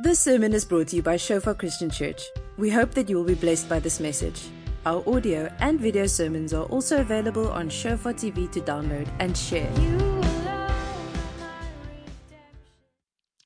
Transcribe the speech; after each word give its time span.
This 0.00 0.18
sermon 0.18 0.52
is 0.54 0.64
brought 0.64 0.88
to 0.88 0.96
you 0.96 1.02
by 1.02 1.16
Shofar 1.16 1.54
Christian 1.54 1.90
Church. 1.90 2.22
We 2.56 2.70
hope 2.70 2.92
that 2.92 3.08
you 3.08 3.16
will 3.16 3.24
be 3.24 3.34
blessed 3.34 3.68
by 3.68 3.78
this 3.78 4.00
message. 4.00 4.48
Our 4.86 5.06
audio 5.08 5.52
and 5.60 5.78
video 5.78 6.06
sermons 6.06 6.52
are 6.54 6.64
also 6.64 7.02
available 7.02 7.48
on 7.50 7.68
Shofar 7.68 8.14
TV 8.14 8.50
to 8.52 8.60
download 8.62 9.06
and 9.20 9.36
share. 9.36 9.70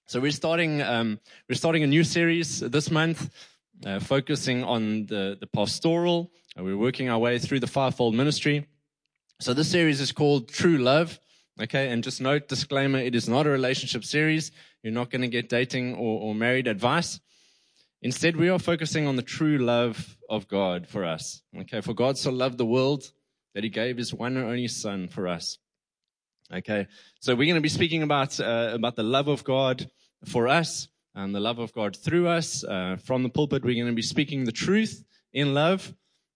So 0.07 0.21
we're 0.21 0.31
starting 0.31 0.81
um, 0.83 1.19
we're 1.49 1.57
starting 1.57 1.83
a 1.83 1.87
new 1.87 2.05
series 2.05 2.61
this 2.61 2.91
month, 2.91 3.29
uh, 3.85 3.99
focusing 3.99 4.63
on 4.63 5.07
the 5.07 5.37
the 5.39 5.49
pastoral. 5.49 6.31
Uh, 6.59 6.63
we're 6.63 6.79
working 6.79 7.11
our 7.11 7.19
way 7.19 7.39
through 7.39 7.61
the 7.61 7.67
fivefold 7.67 8.15
ministry. 8.15 8.67
So 9.41 9.53
this 9.53 9.71
series 9.71 10.01
is 10.01 10.13
called 10.13 10.49
True 10.49 10.79
Love. 10.79 11.19
Okay, 11.61 11.89
and 11.91 12.05
just 12.05 12.21
note 12.21 12.49
disclaimer: 12.49 12.99
it 12.99 13.15
is 13.15 13.29
not 13.29 13.47
a 13.47 13.51
relationship 13.51 14.05
series. 14.05 14.53
You're 14.87 14.95
not 14.95 15.11
going 15.11 15.23
to 15.23 15.27
get 15.27 15.49
dating 15.49 15.97
or, 15.97 16.21
or 16.21 16.33
married 16.33 16.69
advice. 16.69 17.19
Instead, 18.03 18.37
we 18.37 18.49
are 18.49 18.59
focusing 18.61 19.09
on 19.09 19.17
the 19.17 19.23
true 19.23 19.59
love 19.59 20.17
of 20.31 20.47
God 20.47 20.87
for 20.87 21.05
us. 21.05 21.43
Okay, 21.63 21.81
for 21.81 21.93
God 21.93 22.17
so 22.17 22.31
loved 22.31 22.57
the 22.57 22.65
world 22.65 23.11
that 23.57 23.65
He 23.65 23.69
gave 23.69 23.97
His 23.97 24.15
one 24.15 24.37
and 24.37 24.47
only 24.47 24.69
Son 24.69 25.09
for 25.09 25.27
us. 25.27 25.59
Okay, 26.55 26.87
so 27.19 27.35
we're 27.35 27.47
going 27.47 27.57
to 27.57 27.61
be 27.61 27.69
speaking 27.69 28.05
about 28.05 28.39
uh, 28.39 28.71
about 28.75 28.95
the 28.95 29.03
love 29.03 29.27
of 29.27 29.43
God 29.43 29.91
for 30.25 30.47
us 30.47 30.87
and 31.17 31.35
the 31.35 31.41
love 31.41 31.59
of 31.59 31.73
God 31.73 31.97
through 31.97 32.29
us. 32.29 32.63
Uh, 32.63 32.97
from 33.05 33.25
the 33.25 33.29
pulpit, 33.29 33.65
we're 33.65 33.75
going 33.75 33.93
to 33.93 33.93
be 33.93 34.03
speaking 34.03 34.45
the 34.45 34.53
truth 34.53 35.03
in 35.33 35.53
love, 35.53 35.93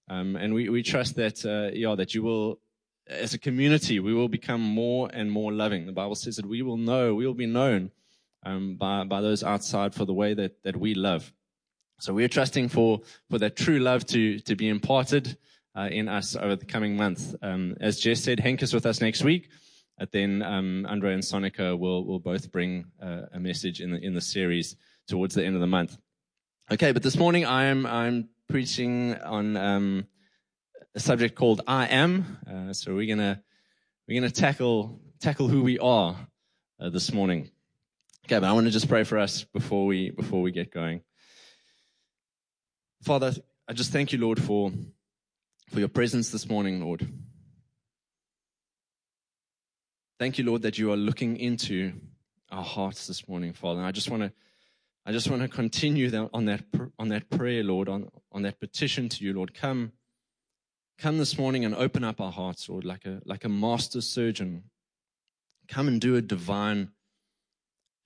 um, 0.09 0.35
and 0.35 0.55
we, 0.55 0.69
we 0.69 0.83
trust 0.83 1.15
that 1.15 1.47
uh, 1.47 1.71
yeah 1.73 1.95
that 1.95 2.17
you 2.17 2.25
will, 2.25 2.59
as 3.07 3.33
a 3.33 3.39
community, 3.39 4.01
we 4.01 4.13
will 4.13 4.29
become 4.29 4.61
more 4.61 5.09
and 5.13 5.31
more 5.31 5.53
loving. 5.53 5.87
The 5.87 5.93
Bible 5.93 6.17
says 6.17 6.35
that 6.35 6.47
we 6.47 6.63
will 6.63 6.79
know, 6.79 7.15
we 7.15 7.25
will 7.25 7.35
be 7.35 7.47
known 7.47 7.93
um, 8.45 8.77
by 8.77 9.05
by 9.05 9.21
those 9.21 9.43
outside 9.43 9.95
for 9.95 10.05
the 10.05 10.15
way 10.15 10.35
that 10.35 10.63
that 10.63 10.77
we 10.77 10.95
love. 10.95 11.33
So 11.99 12.15
we're 12.15 12.29
trusting 12.29 12.69
for 12.69 13.01
for 13.29 13.39
that 13.39 13.57
true 13.57 13.79
love 13.79 14.07
to 14.07 14.39
to 14.41 14.57
be 14.57 14.69
imparted 14.69 15.37
uh, 15.77 15.89
in 15.91 16.09
us 16.09 16.37
over 16.37 16.57
the 16.57 16.67
coming 16.67 16.97
month. 16.97 17.35
Um, 17.43 17.77
as 17.81 18.01
Jess 18.01 18.23
said, 18.23 18.41
Hank 18.41 18.63
is 18.63 18.75
with 18.75 18.87
us 18.87 19.01
next 19.01 19.23
week. 19.23 19.51
And 19.99 20.09
then 20.13 20.43
um, 20.43 20.87
Andre 20.89 21.13
and 21.13 21.23
Sonica 21.23 21.79
will 21.79 22.07
will 22.07 22.21
both 22.21 22.51
bring 22.51 22.87
uh, 23.03 23.23
a 23.33 23.39
message 23.39 23.81
in 23.81 23.91
the 23.91 23.99
in 23.99 24.15
the 24.15 24.21
series 24.21 24.77
towards 25.07 25.35
the 25.35 25.45
end 25.45 25.55
of 25.55 25.61
the 25.61 25.67
month. 25.67 25.99
Okay, 26.71 26.93
but 26.93 27.03
this 27.03 27.19
morning 27.19 27.45
I 27.45 27.65
am 27.65 27.85
I'm 27.85 28.31
preaching 28.49 29.15
on 29.17 29.57
um, 29.59 30.07
a 30.95 31.01
subject 31.01 31.35
called 31.35 31.61
I 31.67 31.87
am. 31.87 32.39
Uh, 32.51 32.73
so 32.73 32.95
we're 32.95 33.15
gonna 33.15 33.43
we're 34.09 34.19
gonna 34.19 34.31
tackle 34.31 35.01
tackle 35.21 35.49
who 35.49 35.63
we 35.63 35.79
are 35.79 36.17
uh, 36.81 36.89
this 36.89 37.13
morning. 37.13 37.51
But 38.39 38.45
I 38.45 38.53
want 38.53 38.67
to 38.67 38.71
just 38.71 38.89
pray 38.89 39.03
for 39.03 39.19
us 39.19 39.43
before 39.43 39.87
we 39.87 40.11
before 40.11 40.41
we 40.41 40.53
get 40.53 40.71
going. 40.71 41.01
Father, 43.03 43.35
I 43.67 43.73
just 43.73 43.91
thank 43.91 44.13
you, 44.13 44.19
Lord, 44.19 44.41
for 44.41 44.71
for 45.71 45.81
your 45.81 45.89
presence 45.89 46.31
this 46.31 46.49
morning, 46.49 46.81
Lord. 46.81 47.09
Thank 50.19 50.39
you, 50.39 50.45
Lord, 50.45 50.63
that 50.63 50.79
you 50.79 50.93
are 50.93 50.97
looking 50.97 51.39
into 51.39 51.93
our 52.51 52.63
hearts 52.63 53.07
this 53.07 53.27
morning, 53.27 53.53
Father. 53.53 53.79
And 53.79 53.87
I 53.87 53.91
just 53.91 54.11
want 54.11 54.23
to, 54.23 54.33
I 55.07 55.13
just 55.13 55.31
want 55.31 55.43
to 55.43 55.49
continue 55.49 56.11
that, 56.11 56.31
on 56.35 56.45
that 56.45 56.63
on 56.99 57.09
that 57.09 57.31
prayer, 57.31 57.65
Lord, 57.65 57.89
on 57.89 58.11
on 58.31 58.43
that 58.43 58.61
petition 58.61 59.09
to 59.09 59.25
you, 59.25 59.33
Lord. 59.33 59.55
Come, 59.55 59.93
come 60.99 61.19
this 61.19 61.39
morning 61.39 61.65
and 61.65 61.75
open 61.75 62.05
up 62.05 62.21
our 62.21 62.33
hearts, 62.33 62.69
Lord, 62.69 62.85
like 62.85 63.07
a 63.07 63.23
like 63.25 63.45
a 63.45 63.49
master 63.49 64.01
surgeon. 64.01 64.65
Come 65.69 65.89
and 65.89 66.01
do 66.01 66.17
a 66.17 66.21
divine, 66.21 66.91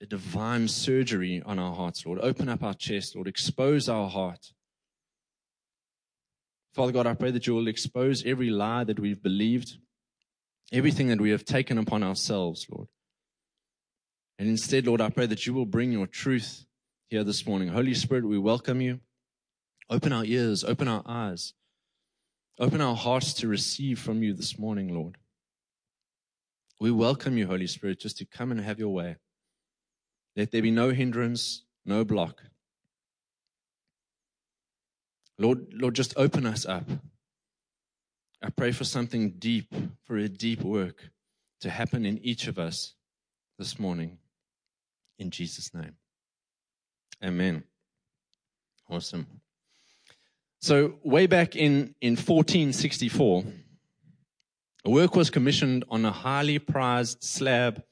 a 0.01 0.05
divine 0.05 0.67
surgery 0.67 1.41
on 1.45 1.59
our 1.59 1.73
hearts, 1.73 2.05
Lord. 2.05 2.19
Open 2.21 2.49
up 2.49 2.63
our 2.63 2.73
chest, 2.73 3.15
Lord. 3.15 3.27
Expose 3.27 3.87
our 3.87 4.09
heart. 4.09 4.51
Father 6.73 6.91
God, 6.91 7.07
I 7.07 7.13
pray 7.13 7.31
that 7.31 7.47
you 7.47 7.55
will 7.55 7.67
expose 7.67 8.25
every 8.25 8.49
lie 8.49 8.83
that 8.83 8.99
we've 8.99 9.21
believed 9.23 9.77
everything 10.71 11.07
that 11.07 11.21
we 11.21 11.31
have 11.31 11.45
taken 11.45 11.77
upon 11.77 12.03
ourselves, 12.03 12.67
Lord. 12.69 12.87
And 14.37 14.49
instead, 14.49 14.87
Lord, 14.87 15.01
I 15.01 15.09
pray 15.09 15.25
that 15.27 15.45
you 15.45 15.53
will 15.53 15.65
bring 15.65 15.91
your 15.91 16.07
truth 16.07 16.65
here 17.09 17.23
this 17.23 17.45
morning. 17.45 17.69
Holy 17.69 17.93
Spirit, 17.93 18.25
we 18.25 18.37
welcome 18.37 18.81
you. 18.81 18.99
Open 19.89 20.11
our 20.11 20.25
ears, 20.25 20.63
open 20.63 20.87
our 20.87 21.03
eyes, 21.05 21.53
open 22.59 22.81
our 22.81 22.95
hearts 22.95 23.33
to 23.35 23.47
receive 23.47 23.99
from 23.99 24.23
you 24.23 24.33
this 24.33 24.57
morning, 24.57 24.93
Lord. 24.93 25.17
We 26.79 26.91
welcome 26.91 27.37
you, 27.37 27.47
Holy 27.47 27.67
Spirit, 27.67 27.99
just 27.99 28.17
to 28.17 28.25
come 28.25 28.51
and 28.51 28.59
have 28.59 28.79
your 28.79 28.89
way. 28.89 29.17
Let 30.35 30.51
there 30.51 30.61
be 30.61 30.71
no 30.71 30.89
hindrance, 30.89 31.63
no 31.85 32.03
block. 32.03 32.43
Lord, 35.37 35.73
Lord, 35.73 35.95
just 35.95 36.13
open 36.17 36.45
us 36.45 36.65
up. 36.65 36.89
I 38.41 38.49
pray 38.49 38.71
for 38.71 38.83
something 38.83 39.31
deep, 39.31 39.73
for 40.03 40.17
a 40.17 40.29
deep 40.29 40.61
work 40.61 41.09
to 41.61 41.69
happen 41.69 42.05
in 42.05 42.19
each 42.19 42.47
of 42.47 42.59
us 42.59 42.93
this 43.57 43.79
morning. 43.79 44.17
In 45.17 45.31
Jesus' 45.31 45.73
name. 45.73 45.95
Amen. 47.23 47.63
Awesome. 48.89 49.25
So, 50.61 50.95
way 51.03 51.27
back 51.27 51.55
in, 51.55 51.95
in 52.01 52.13
1464, 52.13 53.43
a 54.85 54.89
work 54.89 55.15
was 55.15 55.29
commissioned 55.29 55.85
on 55.89 56.05
a 56.05 56.11
highly 56.11 56.59
prized 56.59 57.23
slab 57.23 57.83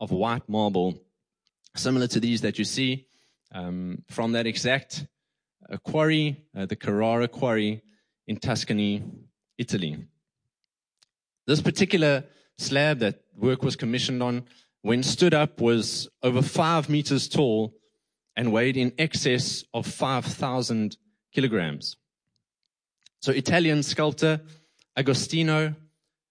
of 0.00 0.10
white 0.10 0.48
marble, 0.48 1.00
similar 1.76 2.06
to 2.08 2.20
these 2.20 2.40
that 2.42 2.58
you 2.58 2.64
see 2.64 3.06
um, 3.52 4.02
from 4.08 4.32
that 4.32 4.46
exact 4.46 5.06
uh, 5.70 5.76
quarry, 5.78 6.44
uh, 6.56 6.66
the 6.66 6.76
Carrara 6.76 7.28
quarry 7.28 7.82
in 8.26 8.36
Tuscany, 8.36 9.02
Italy. 9.58 9.96
This 11.46 11.60
particular 11.60 12.24
slab 12.58 13.00
that 13.00 13.20
work 13.36 13.62
was 13.62 13.76
commissioned 13.76 14.22
on, 14.22 14.44
when 14.82 15.02
stood 15.02 15.34
up, 15.34 15.60
was 15.60 16.08
over 16.22 16.42
five 16.42 16.88
meters 16.88 17.28
tall 17.28 17.74
and 18.36 18.52
weighed 18.52 18.76
in 18.76 18.92
excess 18.98 19.64
of 19.72 19.86
5,000 19.86 20.96
kilograms. 21.32 21.96
So 23.20 23.32
Italian 23.32 23.82
sculptor 23.82 24.40
Agostino 24.96 25.74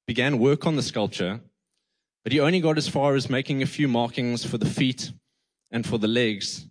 began 0.07 0.39
work 0.39 0.65
on 0.65 0.75
the 0.75 0.81
sculpture, 0.81 1.41
but 2.23 2.31
he 2.31 2.39
only 2.39 2.59
got 2.59 2.77
as 2.77 2.87
far 2.87 3.15
as 3.15 3.29
making 3.29 3.61
a 3.61 3.65
few 3.67 3.87
markings 3.87 4.45
for 4.45 4.57
the 4.57 4.65
feet 4.65 5.11
and 5.73 5.85
for 5.85 5.97
the 5.97 6.07
legs, 6.07 6.67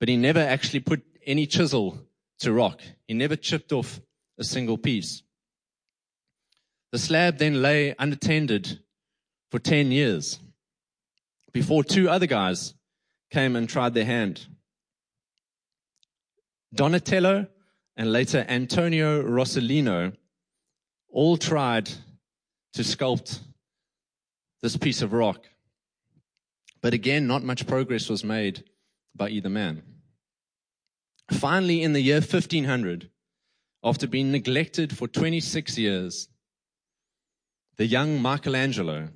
but 0.00 0.08
he 0.08 0.16
never 0.16 0.40
actually 0.40 0.80
put 0.80 1.02
any 1.24 1.46
chisel 1.46 1.98
to 2.40 2.52
rock. 2.52 2.82
He 3.06 3.14
never 3.14 3.36
chipped 3.36 3.72
off 3.72 4.00
a 4.36 4.44
single 4.44 4.76
piece. 4.76 5.22
The 6.90 6.98
slab 6.98 7.38
then 7.38 7.62
lay 7.62 7.94
unattended 7.98 8.80
for 9.50 9.58
10 9.60 9.92
years 9.92 10.40
before 11.52 11.84
two 11.84 12.10
other 12.10 12.26
guys 12.26 12.74
came 13.30 13.54
and 13.54 13.68
tried 13.68 13.94
their 13.94 14.04
hand. 14.04 14.46
Donatello 16.74 17.46
and 17.96 18.12
later 18.12 18.44
Antonio 18.48 19.22
Rossellino 19.22 20.16
all 21.10 21.36
tried 21.36 21.88
to 22.74 22.82
sculpt 22.82 23.38
this 24.62 24.76
piece 24.76 25.02
of 25.02 25.12
rock. 25.12 25.44
But 26.82 26.94
again, 26.94 27.26
not 27.26 27.44
much 27.44 27.66
progress 27.66 28.08
was 28.08 28.24
made 28.24 28.64
by 29.14 29.28
either 29.30 29.48
man. 29.48 29.82
Finally, 31.30 31.82
in 31.82 31.92
the 31.92 32.00
year 32.00 32.16
1500, 32.16 33.08
after 33.84 34.06
being 34.06 34.32
neglected 34.32 34.96
for 34.96 35.08
26 35.08 35.78
years, 35.78 36.28
the 37.76 37.86
young 37.86 38.20
Michelangelo 38.20 39.08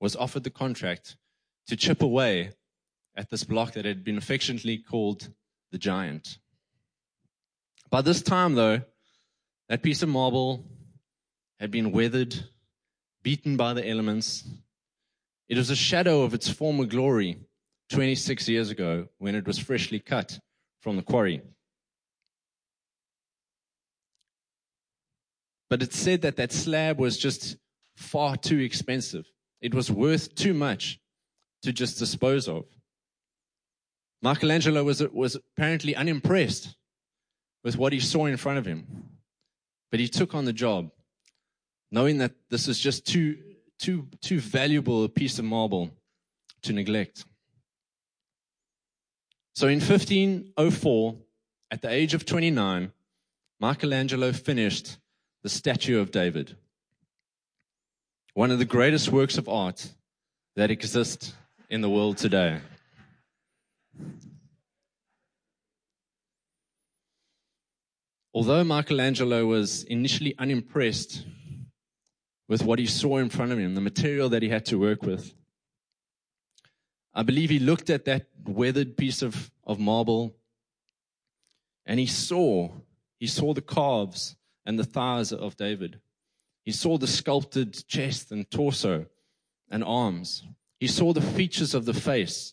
was 0.00 0.16
offered 0.16 0.44
the 0.44 0.50
contract 0.50 1.16
to 1.66 1.76
chip 1.76 2.02
away 2.02 2.52
at 3.16 3.30
this 3.30 3.44
block 3.44 3.72
that 3.72 3.84
had 3.84 4.04
been 4.04 4.18
affectionately 4.18 4.78
called 4.78 5.28
the 5.70 5.78
giant. 5.78 6.38
By 7.90 8.00
this 8.00 8.22
time, 8.22 8.54
though, 8.54 8.82
that 9.68 9.82
piece 9.82 10.02
of 10.02 10.08
marble 10.08 10.64
had 11.60 11.70
been 11.70 11.92
weathered, 11.92 12.34
beaten 13.22 13.56
by 13.56 13.74
the 13.74 13.86
elements. 13.88 14.44
It 15.52 15.58
was 15.58 15.68
a 15.68 15.76
shadow 15.76 16.22
of 16.22 16.32
its 16.32 16.48
former 16.48 16.86
glory 16.86 17.36
26 17.90 18.48
years 18.48 18.70
ago 18.70 19.08
when 19.18 19.34
it 19.34 19.46
was 19.46 19.58
freshly 19.58 19.98
cut 19.98 20.40
from 20.80 20.96
the 20.96 21.02
quarry. 21.02 21.42
But 25.68 25.82
it 25.82 25.92
said 25.92 26.22
that 26.22 26.36
that 26.36 26.52
slab 26.52 26.98
was 26.98 27.18
just 27.18 27.58
far 27.96 28.38
too 28.38 28.60
expensive. 28.60 29.26
It 29.60 29.74
was 29.74 29.90
worth 29.90 30.34
too 30.34 30.54
much 30.54 30.98
to 31.64 31.70
just 31.70 31.98
dispose 31.98 32.48
of. 32.48 32.64
Michelangelo 34.22 34.82
was, 34.82 35.06
was 35.12 35.36
apparently 35.36 35.94
unimpressed 35.94 36.74
with 37.62 37.76
what 37.76 37.92
he 37.92 38.00
saw 38.00 38.24
in 38.24 38.38
front 38.38 38.56
of 38.56 38.64
him, 38.64 38.86
but 39.90 40.00
he 40.00 40.08
took 40.08 40.34
on 40.34 40.46
the 40.46 40.54
job, 40.54 40.90
knowing 41.90 42.16
that 42.16 42.32
this 42.48 42.68
is 42.68 42.78
just 42.78 43.06
too, 43.06 43.36
too, 43.82 44.06
too 44.20 44.38
valuable 44.38 45.04
a 45.04 45.08
piece 45.08 45.38
of 45.40 45.44
marble 45.44 45.90
to 46.62 46.72
neglect. 46.72 47.24
So 49.54 49.66
in 49.66 49.80
1504, 49.80 51.16
at 51.72 51.82
the 51.82 51.90
age 51.90 52.14
of 52.14 52.24
29, 52.24 52.92
Michelangelo 53.60 54.32
finished 54.32 54.98
the 55.42 55.48
statue 55.48 56.00
of 56.00 56.12
David, 56.12 56.56
one 58.34 58.52
of 58.52 58.60
the 58.60 58.64
greatest 58.64 59.10
works 59.10 59.36
of 59.36 59.48
art 59.48 59.92
that 60.54 60.70
exist 60.70 61.34
in 61.68 61.80
the 61.80 61.90
world 61.90 62.16
today. 62.16 62.60
Although 68.32 68.64
Michelangelo 68.64 69.44
was 69.44 69.82
initially 69.84 70.34
unimpressed 70.38 71.26
with 72.52 72.64
what 72.64 72.78
he 72.78 72.84
saw 72.84 73.16
in 73.16 73.30
front 73.30 73.50
of 73.50 73.58
him, 73.58 73.74
the 73.74 73.80
material 73.80 74.28
that 74.28 74.42
he 74.42 74.50
had 74.50 74.66
to 74.66 74.78
work 74.78 75.02
with, 75.02 75.32
I 77.14 77.22
believe 77.22 77.48
he 77.48 77.58
looked 77.58 77.88
at 77.88 78.04
that 78.04 78.26
weathered 78.44 78.98
piece 78.98 79.22
of, 79.22 79.50
of 79.64 79.78
marble 79.78 80.36
and 81.86 81.98
he 81.98 82.04
saw, 82.04 82.68
he 83.18 83.26
saw 83.26 83.54
the 83.54 83.62
calves 83.62 84.36
and 84.66 84.78
the 84.78 84.84
thighs 84.84 85.32
of 85.32 85.56
David. 85.56 86.00
He 86.62 86.72
saw 86.72 86.98
the 86.98 87.06
sculpted 87.06 87.88
chest 87.88 88.30
and 88.30 88.50
torso 88.50 89.06
and 89.70 89.82
arms. 89.82 90.44
He 90.78 90.88
saw 90.88 91.14
the 91.14 91.22
features 91.22 91.72
of 91.72 91.86
the 91.86 91.94
face 91.94 92.52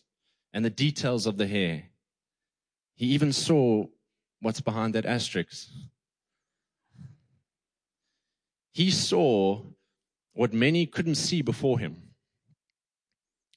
and 0.54 0.64
the 0.64 0.70
details 0.70 1.26
of 1.26 1.36
the 1.36 1.46
hair. 1.46 1.90
He 2.94 3.08
even 3.08 3.34
saw 3.34 3.84
what's 4.40 4.62
behind 4.62 4.94
that 4.94 5.04
asterisk. 5.04 5.68
He 8.72 8.90
saw 8.90 9.62
what 10.34 10.52
many 10.52 10.86
couldn't 10.86 11.16
see 11.16 11.42
before 11.42 11.78
him. 11.78 12.10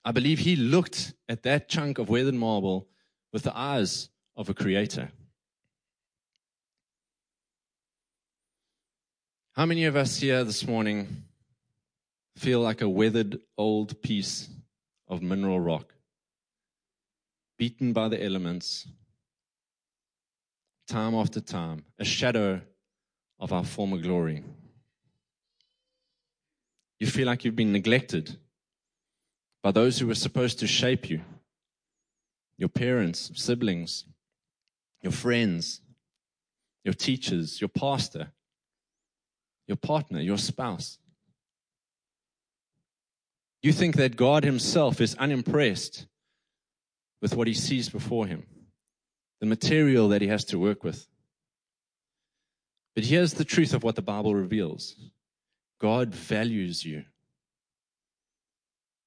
I 0.06 0.12
believe 0.12 0.40
he 0.40 0.56
looked 0.56 1.14
at 1.30 1.44
that 1.44 1.70
chunk 1.70 1.98
of 1.98 2.10
weathered 2.10 2.34
marble 2.34 2.88
with 3.32 3.44
the 3.44 3.58
eyes 3.58 4.10
of 4.36 4.50
a 4.50 4.54
creator. 4.54 5.12
How 9.54 9.66
many 9.66 9.86
of 9.86 9.96
us 9.96 10.18
here 10.18 10.44
this 10.44 10.68
morning 10.68 11.24
feel 12.36 12.60
like 12.60 12.82
a 12.82 12.90
weathered 12.90 13.40
old 13.58 14.02
piece 14.02 14.50
of 15.08 15.22
mineral 15.22 15.60
rock, 15.60 15.94
beaten 17.58 17.94
by 17.94 18.10
the 18.10 18.22
elements, 18.22 18.88
time 20.88 21.14
after 21.14 21.40
time, 21.40 21.86
a 22.00 22.04
shadow 22.04 22.62
of 23.40 23.54
our 23.54 23.64
former 23.64 23.98
glory? 23.98 24.44
You 27.04 27.08
feel 27.10 27.28
like 27.28 27.44
you've 27.44 27.58
been 27.58 27.74
neglected 27.74 28.38
by 29.62 29.72
those 29.72 30.00
who 30.00 30.08
were 30.08 30.16
supposed 30.16 30.60
to 30.60 30.68
shape 30.68 31.10
you 31.10 31.20
your 32.58 32.70
parents, 32.70 33.30
siblings, 33.36 34.06
your 35.02 35.12
friends, 35.12 35.82
your 36.86 36.94
teachers, 36.94 37.60
your 37.60 37.68
pastor, 37.68 38.32
your 39.68 39.76
partner, 39.76 40.22
your 40.22 40.38
spouse. 40.38 40.98
You 43.62 43.74
think 43.74 43.98
that 43.98 44.16
God 44.16 44.46
Himself 44.46 45.02
is 45.02 45.14
unimpressed 45.16 46.06
with 47.22 47.36
what 47.36 47.48
He 47.48 47.54
sees 47.54 47.90
before 47.90 48.28
Him, 48.28 48.46
the 49.42 49.46
material 49.46 50.08
that 50.08 50.22
He 50.22 50.30
has 50.30 50.46
to 50.46 50.58
work 50.58 50.86
with. 50.86 51.06
But 52.96 53.04
here's 53.04 53.34
the 53.34 53.44
truth 53.44 53.74
of 53.74 53.84
what 53.84 53.98
the 53.98 54.02
Bible 54.02 54.34
reveals 54.34 54.96
God 55.84 56.16
values 56.16 56.86
you. 56.86 57.04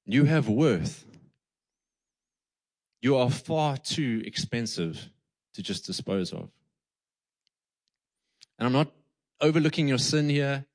You 0.05 0.25
have 0.25 0.47
worth. 0.47 1.07
You 3.01 3.17
are 3.17 3.31
far 3.31 3.79
too 3.79 4.23
expensive 4.27 5.09
to 5.55 5.63
just 5.63 5.87
dispose 5.87 6.35
of. 6.35 6.51
And 8.59 8.67
I'm 8.67 8.75
not 8.75 8.93
overlooking 9.41 9.89
your 9.89 9.97
sin 9.97 10.29
here 10.29 10.67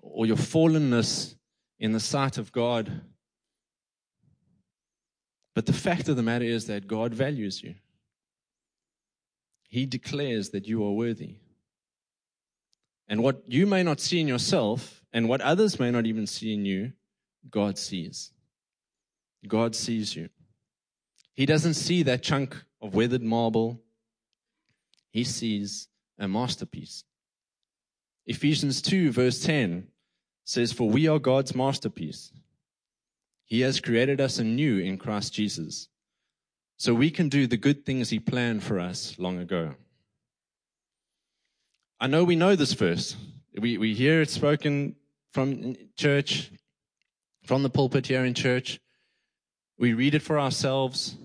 or 0.00 0.26
your 0.26 0.36
fallenness 0.36 1.34
in 1.80 1.90
the 1.90 1.98
sight 1.98 2.38
of 2.38 2.52
God. 2.52 3.00
But 5.56 5.66
the 5.66 5.72
fact 5.72 6.08
of 6.08 6.14
the 6.14 6.22
matter 6.22 6.44
is 6.44 6.68
that 6.68 6.86
God 6.86 7.12
values 7.12 7.64
you. 7.64 7.74
He 9.66 9.86
declares 9.86 10.50
that 10.50 10.68
you 10.68 10.84
are 10.84 10.92
worthy. 10.92 11.38
And 13.08 13.24
what 13.24 13.42
you 13.48 13.66
may 13.66 13.82
not 13.82 13.98
see 13.98 14.20
in 14.20 14.28
yourself, 14.28 14.95
and 15.12 15.28
what 15.28 15.40
others 15.40 15.78
may 15.78 15.90
not 15.90 16.06
even 16.06 16.26
see 16.26 16.52
in 16.52 16.64
you, 16.64 16.92
God 17.50 17.78
sees. 17.78 18.32
God 19.46 19.74
sees 19.74 20.16
you. 20.16 20.28
He 21.34 21.46
doesn't 21.46 21.74
see 21.74 22.02
that 22.04 22.22
chunk 22.22 22.56
of 22.80 22.94
weathered 22.94 23.22
marble, 23.22 23.80
he 25.10 25.24
sees 25.24 25.88
a 26.18 26.28
masterpiece. 26.28 27.04
Ephesians 28.26 28.82
2, 28.82 29.12
verse 29.12 29.42
10 29.42 29.86
says, 30.44 30.72
For 30.72 30.88
we 30.88 31.08
are 31.08 31.18
God's 31.18 31.54
masterpiece. 31.54 32.32
He 33.44 33.60
has 33.60 33.80
created 33.80 34.20
us 34.20 34.38
anew 34.38 34.78
in 34.78 34.98
Christ 34.98 35.32
Jesus, 35.32 35.88
so 36.76 36.92
we 36.92 37.10
can 37.10 37.28
do 37.28 37.46
the 37.46 37.56
good 37.56 37.86
things 37.86 38.10
He 38.10 38.18
planned 38.18 38.62
for 38.62 38.80
us 38.80 39.14
long 39.18 39.38
ago. 39.38 39.74
I 42.00 42.08
know 42.08 42.24
we 42.24 42.36
know 42.36 42.56
this 42.56 42.72
verse. 42.72 43.16
We, 43.58 43.78
we 43.78 43.94
hear 43.94 44.20
it 44.20 44.28
spoken 44.28 44.96
from 45.32 45.76
church, 45.96 46.50
from 47.44 47.62
the 47.62 47.70
pulpit 47.70 48.06
here 48.06 48.24
in 48.24 48.34
church. 48.34 48.80
We 49.78 49.94
read 49.94 50.14
it 50.14 50.22
for 50.22 50.38
ourselves. 50.38 51.16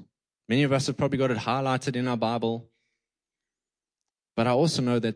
Many 0.48 0.64
of 0.64 0.72
us 0.72 0.88
have 0.88 0.98
probably 0.98 1.18
got 1.18 1.32
it 1.32 1.38
highlighted 1.38 1.96
in 1.96 2.08
our 2.08 2.16
Bible. 2.16 2.70
But 4.36 4.48
I 4.48 4.52
also 4.52 4.82
know 4.82 4.98
that 5.00 5.16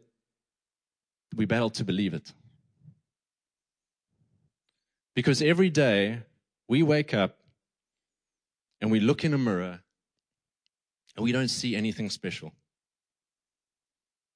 we 1.36 1.46
battle 1.46 1.70
to 1.72 1.86
believe 1.86 2.14
it. 2.14 2.34
Because 5.16 5.42
every 5.42 5.70
day 5.70 6.24
we 6.68 6.84
wake 6.84 7.14
up 7.14 7.38
and 8.82 8.92
we 8.92 9.00
look 9.00 9.24
in 9.24 9.34
a 9.34 9.38
mirror 9.38 9.80
and 11.16 11.24
we 11.24 11.32
don't 11.32 11.48
see 11.48 11.78
anything 11.78 12.10
special. 12.10 12.54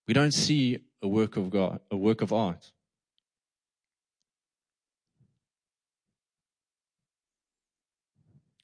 We 0.07 0.13
don't 0.13 0.33
see 0.33 0.79
a 1.01 1.07
work 1.07 1.37
of 1.37 1.49
God, 1.49 1.79
a 1.91 1.97
work 1.97 2.21
of 2.21 2.33
art. 2.33 2.71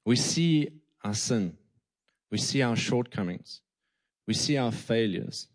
We 0.04 0.16
see 0.16 0.70
our 1.02 1.14
sin. 1.14 1.56
We 2.30 2.38
see 2.38 2.62
our 2.62 2.76
shortcomings. 2.76 3.60
We 4.26 4.34
see 4.34 4.56
our 4.56 4.72
failures. 4.72 5.48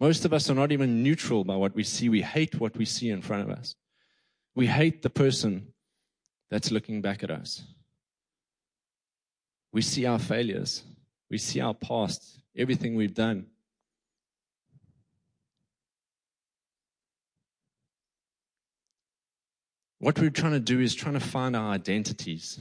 Most 0.00 0.24
of 0.24 0.32
us 0.32 0.50
are 0.50 0.54
not 0.54 0.72
even 0.72 1.02
neutral 1.02 1.44
by 1.44 1.54
what 1.54 1.74
we 1.74 1.84
see. 1.84 2.08
We 2.08 2.22
hate 2.22 2.58
what 2.58 2.76
we 2.76 2.84
see 2.84 3.10
in 3.10 3.22
front 3.22 3.48
of 3.48 3.56
us. 3.56 3.76
We 4.54 4.66
hate 4.66 5.02
the 5.02 5.10
person 5.10 5.68
that's 6.50 6.72
looking 6.72 7.00
back 7.00 7.22
at 7.22 7.30
us. 7.30 7.62
We 9.72 9.82
see 9.82 10.04
our 10.04 10.18
failures. 10.18 10.82
We 11.30 11.38
see 11.38 11.60
our 11.60 11.74
past, 11.74 12.42
everything 12.56 12.94
we've 12.94 13.14
done. 13.14 13.46
What 20.02 20.18
we're 20.18 20.30
trying 20.30 20.52
to 20.52 20.60
do 20.60 20.80
is 20.80 20.96
trying 20.96 21.14
to 21.14 21.20
find 21.20 21.54
our 21.54 21.72
identities 21.72 22.58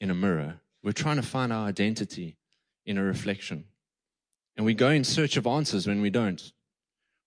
in 0.00 0.10
a 0.10 0.14
mirror 0.14 0.60
we're 0.84 0.92
trying 0.92 1.16
to 1.16 1.22
find 1.22 1.50
our 1.50 1.66
identity 1.66 2.36
in 2.84 2.98
a 2.98 3.02
reflection. 3.02 3.64
And 4.56 4.66
we 4.66 4.74
go 4.74 4.90
in 4.90 5.02
search 5.02 5.38
of 5.38 5.46
answers 5.46 5.86
when 5.86 6.02
we 6.02 6.10
don't. 6.10 6.52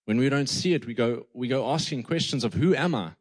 When 0.05 0.19
we 0.19 0.29
don't 0.29 0.47
see 0.47 0.75
it, 0.75 0.85
we 0.85 0.93
go, 0.93 1.25
we 1.33 1.47
go 1.47 1.67
asking 1.69 2.03
questions 2.03 2.43
of 2.43 2.53
who 2.53 2.75
am 2.75 2.93
I? 2.93 3.13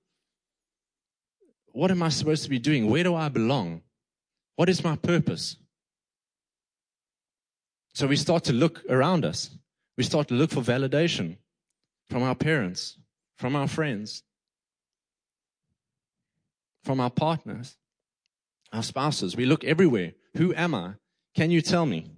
What 1.73 1.91
am 1.91 2.03
I 2.03 2.11
supposed 2.11 2.45
to 2.45 2.51
be 2.51 2.59
doing? 2.59 2.91
Where 2.91 3.03
do 3.03 3.15
I 3.15 3.31
belong? 3.31 3.81
What 4.57 4.69
is 4.69 4.85
my 4.85 4.95
purpose? 4.95 5.57
So 7.95 8.07
we 8.07 8.17
start 8.17 8.45
to 8.45 8.53
look 8.53 8.85
around 8.91 9.25
us. 9.25 9.51
We 9.97 10.05
start 10.05 10.29
to 10.29 10.35
look 10.35 10.51
for 10.51 10.61
validation 10.61 11.39
from 12.11 12.23
our 12.23 12.35
parents, 12.35 12.99
from 13.39 13.57
our 13.57 13.67
friends, 13.67 14.23
from 16.87 17.01
our 17.01 17.11
partners 17.11 17.77
our 18.73 18.83
spouses. 18.83 19.37
We 19.37 19.47
look 19.47 19.65
everywhere. 19.65 20.13
Who 20.37 20.55
am 20.55 20.75
I? 20.75 20.95
Can 21.35 21.51
you 21.51 21.61
tell 21.61 21.87
me? 21.87 22.11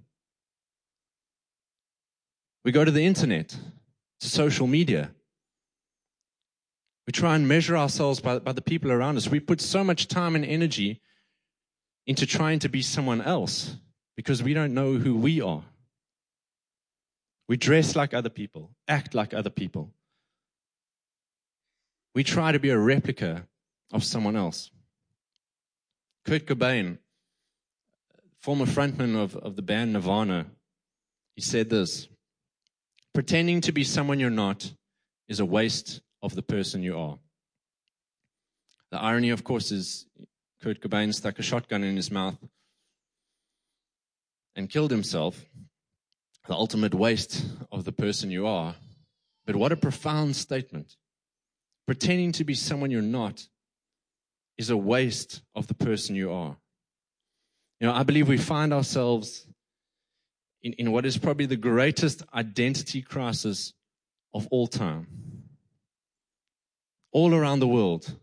We 2.65 2.71
go 2.71 2.83
to 2.83 2.91
the 2.91 3.05
internet, 3.05 3.55
to 4.19 4.27
social 4.27 4.67
media. 4.67 5.11
We 7.07 7.11
try 7.11 7.35
and 7.35 7.47
measure 7.47 7.77
ourselves 7.77 8.19
by, 8.19 8.39
by 8.39 8.51
the 8.51 8.61
people 8.61 8.91
around 8.91 9.17
us. 9.17 9.29
We 9.29 9.39
put 9.39 9.61
so 9.61 9.83
much 9.83 10.07
time 10.07 10.35
and 10.35 10.45
energy 10.45 11.01
into 12.05 12.25
trying 12.25 12.59
to 12.59 12.69
be 12.69 12.81
someone 12.81 13.21
else 13.21 13.77
because 14.15 14.43
we 14.43 14.53
don't 14.53 14.73
know 14.73 14.93
who 14.93 15.15
we 15.15 15.41
are. 15.41 15.63
We 17.47 17.57
dress 17.57 17.95
like 17.95 18.13
other 18.13 18.29
people, 18.29 18.71
act 18.87 19.15
like 19.15 19.33
other 19.33 19.49
people. 19.49 19.93
We 22.13 22.23
try 22.23 22.51
to 22.51 22.59
be 22.59 22.69
a 22.69 22.77
replica 22.77 23.47
of 23.91 24.03
someone 24.03 24.35
else. 24.35 24.71
Kurt 26.25 26.45
Cobain, 26.45 26.97
former 28.39 28.65
frontman 28.65 29.15
of, 29.15 29.35
of 29.35 29.55
the 29.55 29.61
band 29.61 29.93
Nirvana, 29.93 30.45
He 31.35 31.41
said 31.41 31.69
this 31.69 32.07
Pretending 33.13 33.61
to 33.61 33.71
be 33.71 33.83
someone 33.83 34.19
you're 34.19 34.29
not 34.29 34.71
is 35.27 35.39
a 35.39 35.45
waste 35.45 36.01
of 36.21 36.35
the 36.35 36.41
person 36.41 36.83
you 36.83 36.97
are. 36.97 37.17
The 38.91 38.99
irony, 38.99 39.29
of 39.29 39.43
course, 39.43 39.71
is 39.71 40.05
Kurt 40.61 40.81
Cobain 40.81 41.13
stuck 41.13 41.39
a 41.39 41.43
shotgun 41.43 41.83
in 41.83 41.95
his 41.95 42.11
mouth 42.11 42.37
and 44.55 44.69
killed 44.69 44.91
himself. 44.91 45.45
The 46.47 46.55
ultimate 46.55 46.93
waste 46.93 47.45
of 47.71 47.85
the 47.85 47.91
person 47.91 48.31
you 48.31 48.47
are. 48.47 48.75
But 49.45 49.55
what 49.55 49.71
a 49.71 49.77
profound 49.77 50.35
statement. 50.35 50.95
Pretending 51.85 52.31
to 52.33 52.43
be 52.43 52.53
someone 52.53 52.91
you're 52.91 53.01
not 53.01 53.47
is 54.59 54.69
a 54.69 54.77
waste 54.77 55.41
of 55.55 55.67
the 55.67 55.73
person 55.73 56.17
you 56.17 56.33
are. 56.33 56.57
You 57.79 57.87
know, 57.87 57.93
I 57.93 58.03
believe 58.03 58.27
we 58.27 58.37
find 58.37 58.73
ourselves 58.73 59.47
in, 60.61 60.73
in 60.73 60.91
what 60.91 61.05
is 61.05 61.17
probably 61.17 61.45
the 61.45 61.55
greatest 61.55 62.23
identity 62.33 63.01
crisis 63.01 63.73
of 64.33 64.49
all 64.51 64.67
time. 64.67 65.07
All 67.13 67.33
around 67.33 67.61
the 67.61 67.69
world, 67.69 68.13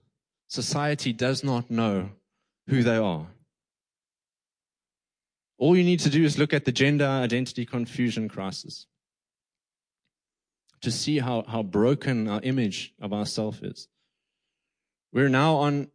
society 0.46 1.14
does 1.14 1.42
not 1.42 1.70
know 1.70 2.10
who 2.68 2.82
they 2.82 2.96
are. 2.96 3.28
All 5.56 5.74
you 5.74 5.84
need 5.84 6.00
to 6.00 6.10
do 6.10 6.22
is 6.22 6.36
look 6.36 6.52
at 6.52 6.66
the 6.66 6.70
gender 6.70 7.06
identity 7.06 7.64
confusion 7.64 8.28
crisis 8.28 8.86
to 10.82 10.90
see 10.90 11.18
how, 11.18 11.44
how 11.48 11.62
broken 11.62 12.28
our 12.28 12.42
image 12.42 12.92
of 13.00 13.14
ourselves 13.14 13.62
is. 13.62 13.88
We're 15.14 15.30
now 15.30 15.54
on 15.56 15.88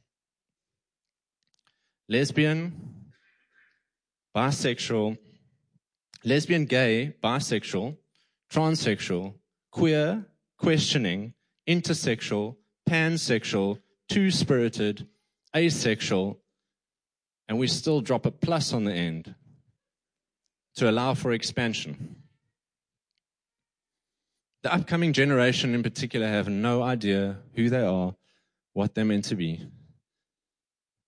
Lesbian, 2.09 2.73
bisexual, 4.35 5.19
lesbian, 6.25 6.65
gay, 6.67 7.15
bisexual, 7.23 7.97
transsexual, 8.50 9.35
queer, 9.73 10.25
questioning, 10.57 11.35
intersexual, 11.69 12.57
pansexual, 12.88 13.79
two 14.09 14.31
spirited, 14.31 15.07
asexual, 15.55 16.41
and 17.49 17.59
we 17.59 17.67
still 17.67 18.00
drop 18.00 18.25
a 18.25 18.31
plus 18.31 18.73
on 18.73 18.85
the 18.85 18.95
end 18.95 19.35
to 20.77 20.88
allow 20.88 21.12
for 21.15 21.33
expansion. 21.33 22.18
The 24.62 24.73
upcoming 24.73 25.12
generation 25.12 25.75
in 25.75 25.83
particular 25.83 26.27
have 26.27 26.49
no 26.49 26.83
idea 26.83 27.38
who 27.55 27.71
they 27.71 27.85
are, 27.85 28.15
what 28.73 28.95
they're 28.95 29.05
meant 29.05 29.27
to 29.27 29.37
be. 29.37 29.67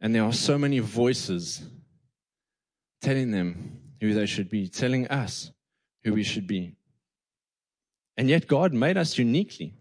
And 0.01 0.15
there 0.15 0.25
are 0.25 0.33
so 0.33 0.57
many 0.57 0.79
voices 0.79 1.63
telling 3.03 3.31
them 3.33 3.81
who 4.01 4.15
they 4.15 4.27
should 4.27 4.49
be, 4.49 4.69
telling 4.69 5.09
us 5.09 5.51
who 6.05 6.15
we 6.15 6.23
should 6.23 6.47
be. 6.47 6.75
And 8.17 8.29
yet, 8.29 8.47
God 8.47 8.73
made 8.73 8.97
us 8.97 9.19
uniquely. 9.19 9.75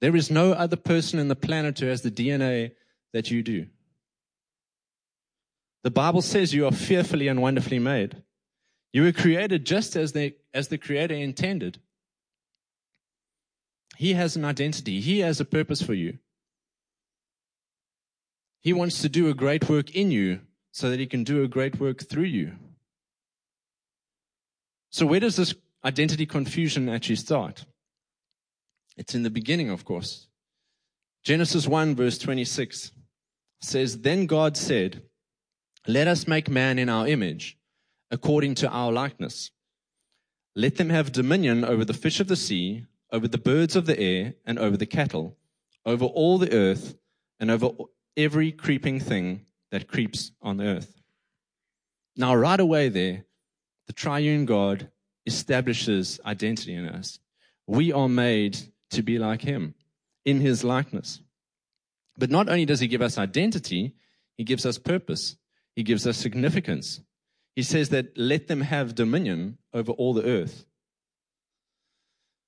There 0.00 0.16
is 0.16 0.30
no 0.30 0.52
other 0.52 0.76
person 0.76 1.18
in 1.18 1.28
the 1.28 1.36
planet 1.36 1.78
who 1.78 1.86
has 1.86 2.02
the 2.02 2.10
DNA 2.10 2.72
that 3.12 3.30
you 3.30 3.42
do. 3.42 3.66
The 5.84 5.90
Bible 5.90 6.22
says 6.22 6.54
you 6.54 6.66
are 6.66 6.72
fearfully 6.72 7.28
and 7.28 7.40
wonderfully 7.42 7.78
made. 7.78 8.22
You 8.92 9.02
were 9.02 9.12
created 9.12 9.64
just 9.64 9.96
as 9.96 10.12
the, 10.12 10.34
as 10.52 10.68
the 10.68 10.78
Creator 10.78 11.14
intended. 11.14 11.78
He 13.96 14.14
has 14.14 14.36
an 14.36 14.44
identity, 14.44 15.00
He 15.00 15.20
has 15.20 15.40
a 15.40 15.44
purpose 15.44 15.82
for 15.82 15.94
you. 15.94 16.18
He 18.62 18.72
wants 18.72 19.02
to 19.02 19.08
do 19.08 19.28
a 19.28 19.34
great 19.34 19.68
work 19.68 19.90
in 19.90 20.10
you 20.10 20.40
so 20.72 20.90
that 20.90 21.00
He 21.00 21.06
can 21.06 21.24
do 21.24 21.42
a 21.42 21.48
great 21.48 21.80
work 21.80 22.08
through 22.08 22.24
you. 22.24 22.52
So, 24.90 25.06
where 25.06 25.20
does 25.20 25.36
this 25.36 25.54
identity 25.84 26.26
confusion 26.26 26.88
actually 26.88 27.16
start? 27.16 27.64
It's 28.96 29.14
in 29.14 29.22
the 29.22 29.30
beginning, 29.30 29.70
of 29.70 29.84
course. 29.84 30.28
Genesis 31.24 31.66
1, 31.66 31.94
verse 31.94 32.18
26 32.18 32.92
says, 33.60 33.98
Then 33.98 34.26
God 34.26 34.56
said, 34.56 35.02
Let 35.86 36.08
us 36.08 36.28
make 36.28 36.50
man 36.50 36.78
in 36.78 36.88
our 36.88 37.06
image, 37.06 37.56
according 38.10 38.56
to 38.56 38.68
our 38.68 38.92
likeness. 38.92 39.50
Let 40.54 40.76
them 40.76 40.90
have 40.90 41.12
dominion 41.12 41.64
over 41.64 41.84
the 41.84 41.94
fish 41.94 42.20
of 42.20 42.28
the 42.28 42.36
sea, 42.36 42.84
over 43.12 43.28
the 43.28 43.38
birds 43.38 43.76
of 43.76 43.86
the 43.86 43.98
air, 44.00 44.34
and 44.46 44.58
over 44.58 44.76
the 44.76 44.86
cattle, 44.86 45.36
over 45.86 46.06
all 46.06 46.38
the 46.38 46.52
earth, 46.52 46.96
and 47.38 47.50
over 47.50 47.70
every 48.16 48.50
creeping 48.50 48.98
thing 48.98 49.44
that 49.70 49.86
creeps 49.86 50.32
on 50.40 50.56
the 50.56 50.64
earth. 50.64 51.00
Now, 52.16 52.34
right 52.34 52.58
away 52.58 52.88
there, 52.88 53.24
the 53.86 53.92
triune 53.92 54.46
God 54.46 54.90
establishes 55.26 56.20
identity 56.24 56.74
in 56.74 56.88
us. 56.88 57.18
We 57.66 57.92
are 57.92 58.08
made 58.08 58.58
to 58.90 59.02
be 59.02 59.18
like 59.18 59.42
him 59.42 59.74
in 60.24 60.40
his 60.40 60.64
likeness. 60.64 61.20
But 62.18 62.30
not 62.30 62.48
only 62.48 62.66
does 62.66 62.80
he 62.80 62.88
give 62.88 63.02
us 63.02 63.18
identity, 63.18 63.94
he 64.36 64.44
gives 64.44 64.66
us 64.66 64.78
purpose, 64.78 65.36
he 65.74 65.82
gives 65.82 66.06
us 66.06 66.16
significance. 66.16 67.00
He 67.54 67.62
says 67.62 67.90
that 67.90 68.16
let 68.16 68.48
them 68.48 68.62
have 68.62 68.94
dominion 68.94 69.58
over 69.72 69.92
all 69.92 70.14
the 70.14 70.26
earth. 70.26 70.64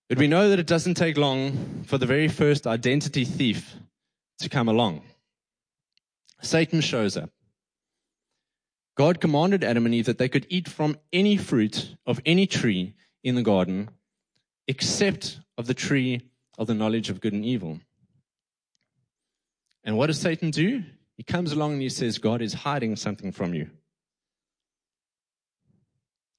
But 0.09 0.19
we 0.19 0.27
know 0.27 0.51
that 0.51 0.59
it 0.59 0.67
doesn't 0.67 0.95
take 0.95 1.17
long 1.17 1.85
for 1.87 1.99
the 1.99 2.07
very 2.07 2.29
first 2.29 2.67
identity 2.67 3.25
thief 3.25 3.77
to 4.39 4.49
come 4.49 4.69
along. 4.69 5.03
Satan 6.43 6.81
shows 6.81 7.17
up. 7.17 7.31
God 8.97 9.21
commanded 9.21 9.65
Adam 9.65 9.87
and 9.87 9.95
Eve 9.95 10.07
that 10.07 10.19
they 10.19 10.29
could 10.29 10.47
eat 10.49 10.69
from 10.69 10.99
any 11.13 11.37
fruit 11.37 11.97
of 12.07 12.21
any 12.25 12.47
tree 12.47 12.95
in 13.25 13.35
the 13.35 13.43
garden 13.43 13.89
except 14.69 15.41
of 15.59 15.67
the 15.67 15.75
tree 15.75 16.31
of 16.59 16.67
the 16.67 16.75
knowledge 16.75 17.11
of 17.11 17.21
good 17.21 17.33
and 17.33 17.45
evil. 17.45 17.81
And 19.83 19.97
what 19.97 20.07
does 20.07 20.21
Satan 20.21 20.51
do? 20.51 20.85
He 21.17 21.23
comes 21.23 21.53
along 21.53 21.75
and 21.75 21.83
he 21.83 21.89
says, 21.89 22.19
God 22.19 22.41
is 22.41 22.53
hiding 22.53 22.97
something 22.97 23.33
from 23.33 23.55
you. 23.55 23.71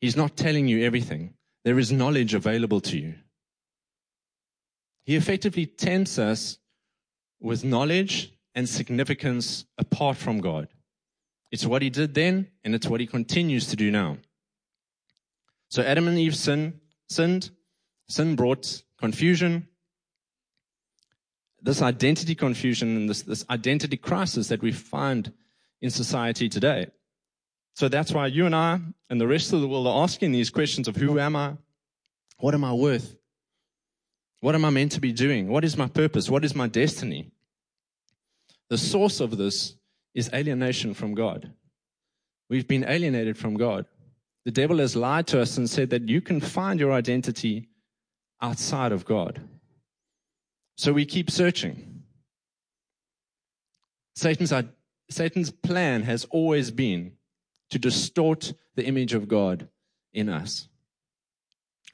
He's 0.01 0.15
not 0.15 0.38
telling 0.38 0.67
you 0.67 0.86
everything. 0.86 1.34
There 1.63 1.79
is 1.79 1.91
knowledge 1.91 2.34
available 2.34 2.81
to 2.81 2.98
you. 2.98 3.15
He 5.05 5.15
effectively 5.15 5.65
tempts 5.65 6.17
us 6.17 6.57
with 7.39 7.63
knowledge 7.63 8.33
and 8.55 8.67
significance 8.67 9.65
apart 9.77 10.17
from 10.17 10.39
God. 10.39 10.67
It's 11.51 11.65
what 11.65 11.81
he 11.81 11.89
did 11.89 12.13
then, 12.15 12.47
and 12.63 12.74
it's 12.74 12.88
what 12.88 13.00
he 13.00 13.07
continues 13.07 13.67
to 13.67 13.75
do 13.75 13.91
now. 13.91 14.17
So 15.69 15.83
Adam 15.83 16.07
and 16.07 16.17
Eve 16.17 16.35
sin, 16.35 16.79
sinned. 17.07 17.51
Sin 18.07 18.35
brought 18.35 18.83
confusion. 19.00 19.67
This 21.62 21.81
identity 21.81 22.35
confusion 22.35 22.95
and 22.95 23.09
this, 23.09 23.24
this 23.24 23.45
identity 23.50 23.97
crisis 23.97 24.47
that 24.50 24.62
we 24.62 24.71
find 24.71 25.31
in 25.81 25.89
society 25.89 26.50
today. 26.50 26.88
So 27.74 27.89
that's 27.89 28.12
why 28.12 28.27
you 28.27 28.45
and 28.45 28.55
I 28.55 28.79
and 29.09 29.19
the 29.19 29.27
rest 29.27 29.53
of 29.53 29.62
the 29.62 29.67
world 29.67 29.88
are 29.88 30.03
asking 30.03 30.31
these 30.31 30.50
questions 30.50 30.88
of 30.88 30.95
who 30.95 31.19
am 31.19 31.35
I? 31.35 31.57
What 32.38 32.53
am 32.53 32.63
I 32.63 32.74
worth? 32.74 33.15
What 34.45 34.53
am 34.53 34.63
I 34.63 34.69
meant 34.69 34.91
to 34.91 35.01
be 35.01 35.11
doing? 35.11 35.47
What 35.47 35.65
is 35.65 35.75
my 35.75 35.87
purpose? 35.87 36.29
What 36.29 36.45
is 36.45 36.53
my 36.53 36.67
destiny? 36.67 37.31
The 38.69 38.77
source 38.77 39.19
of 39.19 39.37
this 39.37 39.73
is 40.13 40.29
alienation 40.31 40.93
from 40.93 41.15
God. 41.15 41.51
We've 42.47 42.67
been 42.67 42.85
alienated 42.87 43.39
from 43.39 43.55
God. 43.55 43.87
The 44.43 44.51
devil 44.51 44.77
has 44.77 44.95
lied 44.95 45.25
to 45.29 45.41
us 45.41 45.57
and 45.57 45.67
said 45.67 45.89
that 45.89 46.07
you 46.07 46.21
can 46.21 46.39
find 46.39 46.79
your 46.79 46.91
identity 46.91 47.69
outside 48.39 48.91
of 48.91 49.03
God. 49.03 49.41
So 50.77 50.93
we 50.93 51.07
keep 51.07 51.31
searching. 51.31 52.03
Satan's, 54.13 54.53
Satan's 55.09 55.49
plan 55.49 56.03
has 56.03 56.25
always 56.25 56.69
been 56.69 57.13
to 57.71 57.79
distort 57.79 58.53
the 58.75 58.85
image 58.85 59.15
of 59.15 59.27
God 59.27 59.69
in 60.13 60.29
us. 60.29 60.67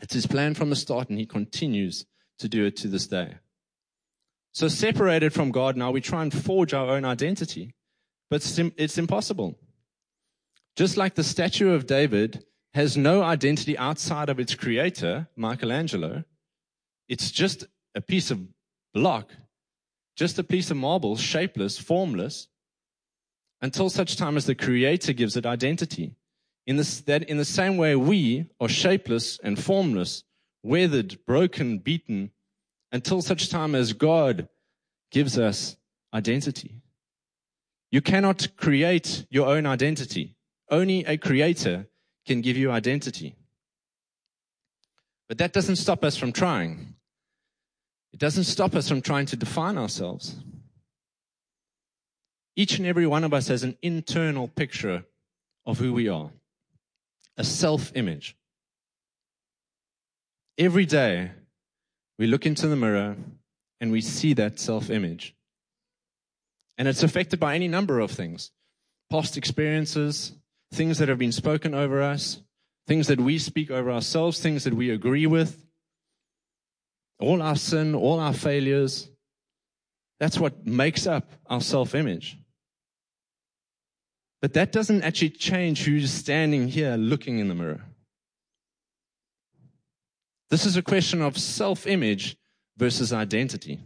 It's 0.01 0.15
his 0.15 0.27
plan 0.27 0.53
from 0.53 0.69
the 0.69 0.75
start, 0.75 1.09
and 1.09 1.17
he 1.17 1.25
continues 1.25 2.05
to 2.41 2.49
do 2.49 2.65
it 2.65 2.75
to 2.77 2.87
this 2.87 3.07
day. 3.07 3.35
So, 4.53 4.67
separated 4.67 5.33
from 5.33 5.51
God 5.51 5.77
now, 5.77 5.91
we 5.91 6.01
try 6.01 6.21
and 6.21 6.33
forge 6.33 6.73
our 6.73 6.89
own 6.89 7.05
identity, 7.05 7.73
but 8.29 8.45
it's 8.77 8.97
impossible. 8.97 9.57
Just 10.75 10.97
like 10.97 11.15
the 11.15 11.23
statue 11.23 11.73
of 11.73 11.87
David 11.87 12.43
has 12.73 12.97
no 12.97 13.23
identity 13.23 13.77
outside 13.77 14.29
of 14.29 14.39
its 14.39 14.55
creator, 14.55 15.27
Michelangelo, 15.35 16.23
it's 17.07 17.31
just 17.31 17.65
a 17.95 18.01
piece 18.01 18.31
of 18.31 18.39
block, 18.93 19.31
just 20.15 20.39
a 20.39 20.43
piece 20.43 20.71
of 20.71 20.77
marble, 20.77 21.15
shapeless, 21.17 21.77
formless, 21.77 22.47
until 23.61 23.89
such 23.89 24.17
time 24.17 24.37
as 24.37 24.45
the 24.45 24.55
creator 24.55 25.13
gives 25.13 25.37
it 25.37 25.45
identity. 25.45 26.15
In, 26.67 26.77
this, 26.77 27.01
that, 27.01 27.23
in 27.23 27.37
the 27.37 27.45
same 27.45 27.77
way, 27.77 27.95
we 27.95 28.45
are 28.59 28.69
shapeless 28.69 29.39
and 29.43 29.61
formless, 29.61 30.23
weathered, 30.63 31.17
broken, 31.25 31.79
beaten, 31.79 32.31
until 32.91 33.21
such 33.21 33.49
time 33.49 33.75
as 33.75 33.93
God 33.93 34.47
gives 35.11 35.37
us 35.37 35.77
identity. 36.13 36.81
You 37.91 38.01
cannot 38.01 38.47
create 38.57 39.25
your 39.29 39.47
own 39.47 39.65
identity. 39.65 40.35
Only 40.69 41.03
a 41.05 41.17
creator 41.17 41.87
can 42.25 42.41
give 42.41 42.57
you 42.57 42.71
identity. 42.71 43.35
But 45.27 45.37
that 45.39 45.53
doesn't 45.53 45.77
stop 45.77 46.03
us 46.03 46.17
from 46.17 46.31
trying. 46.31 46.95
It 48.13 48.19
doesn't 48.19 48.45
stop 48.45 48.75
us 48.75 48.87
from 48.87 49.01
trying 49.01 49.25
to 49.27 49.35
define 49.35 49.77
ourselves. 49.77 50.35
Each 52.55 52.77
and 52.77 52.85
every 52.85 53.07
one 53.07 53.23
of 53.23 53.33
us 53.33 53.47
has 53.47 53.63
an 53.63 53.77
internal 53.81 54.47
picture 54.47 55.05
of 55.65 55.79
who 55.79 55.93
we 55.93 56.09
are, 56.09 56.31
a 57.37 57.43
self 57.43 57.91
image. 57.95 58.35
Every 60.57 60.85
day, 60.85 61.31
we 62.19 62.27
look 62.27 62.45
into 62.45 62.67
the 62.67 62.75
mirror 62.75 63.15
and 63.79 63.91
we 63.91 64.01
see 64.01 64.33
that 64.33 64.59
self 64.59 64.89
image. 64.89 65.35
And 66.77 66.87
it's 66.87 67.03
affected 67.03 67.39
by 67.39 67.55
any 67.55 67.67
number 67.67 67.99
of 67.99 68.11
things 68.11 68.51
past 69.11 69.37
experiences, 69.37 70.33
things 70.73 70.97
that 70.99 71.09
have 71.09 71.17
been 71.17 71.31
spoken 71.33 71.73
over 71.73 72.01
us, 72.01 72.41
things 72.87 73.07
that 73.07 73.19
we 73.19 73.37
speak 73.37 73.69
over 73.69 73.91
ourselves, 73.91 74.39
things 74.39 74.63
that 74.63 74.73
we 74.73 74.89
agree 74.89 75.27
with, 75.27 75.65
all 77.19 77.41
our 77.41 77.55
sin, 77.55 77.93
all 77.93 78.19
our 78.19 78.33
failures. 78.33 79.09
That's 80.19 80.39
what 80.39 80.65
makes 80.65 81.07
up 81.07 81.31
our 81.47 81.61
self 81.61 81.95
image. 81.95 82.37
But 84.41 84.53
that 84.53 84.71
doesn't 84.71 85.03
actually 85.03 85.29
change 85.31 85.83
who's 85.83 86.11
standing 86.11 86.67
here 86.67 86.95
looking 86.95 87.39
in 87.39 87.47
the 87.47 87.55
mirror. 87.55 87.81
This 90.51 90.65
is 90.65 90.75
a 90.75 90.81
question 90.81 91.21
of 91.21 91.37
self 91.37 91.87
image 91.87 92.35
versus 92.75 93.13
identity. 93.13 93.79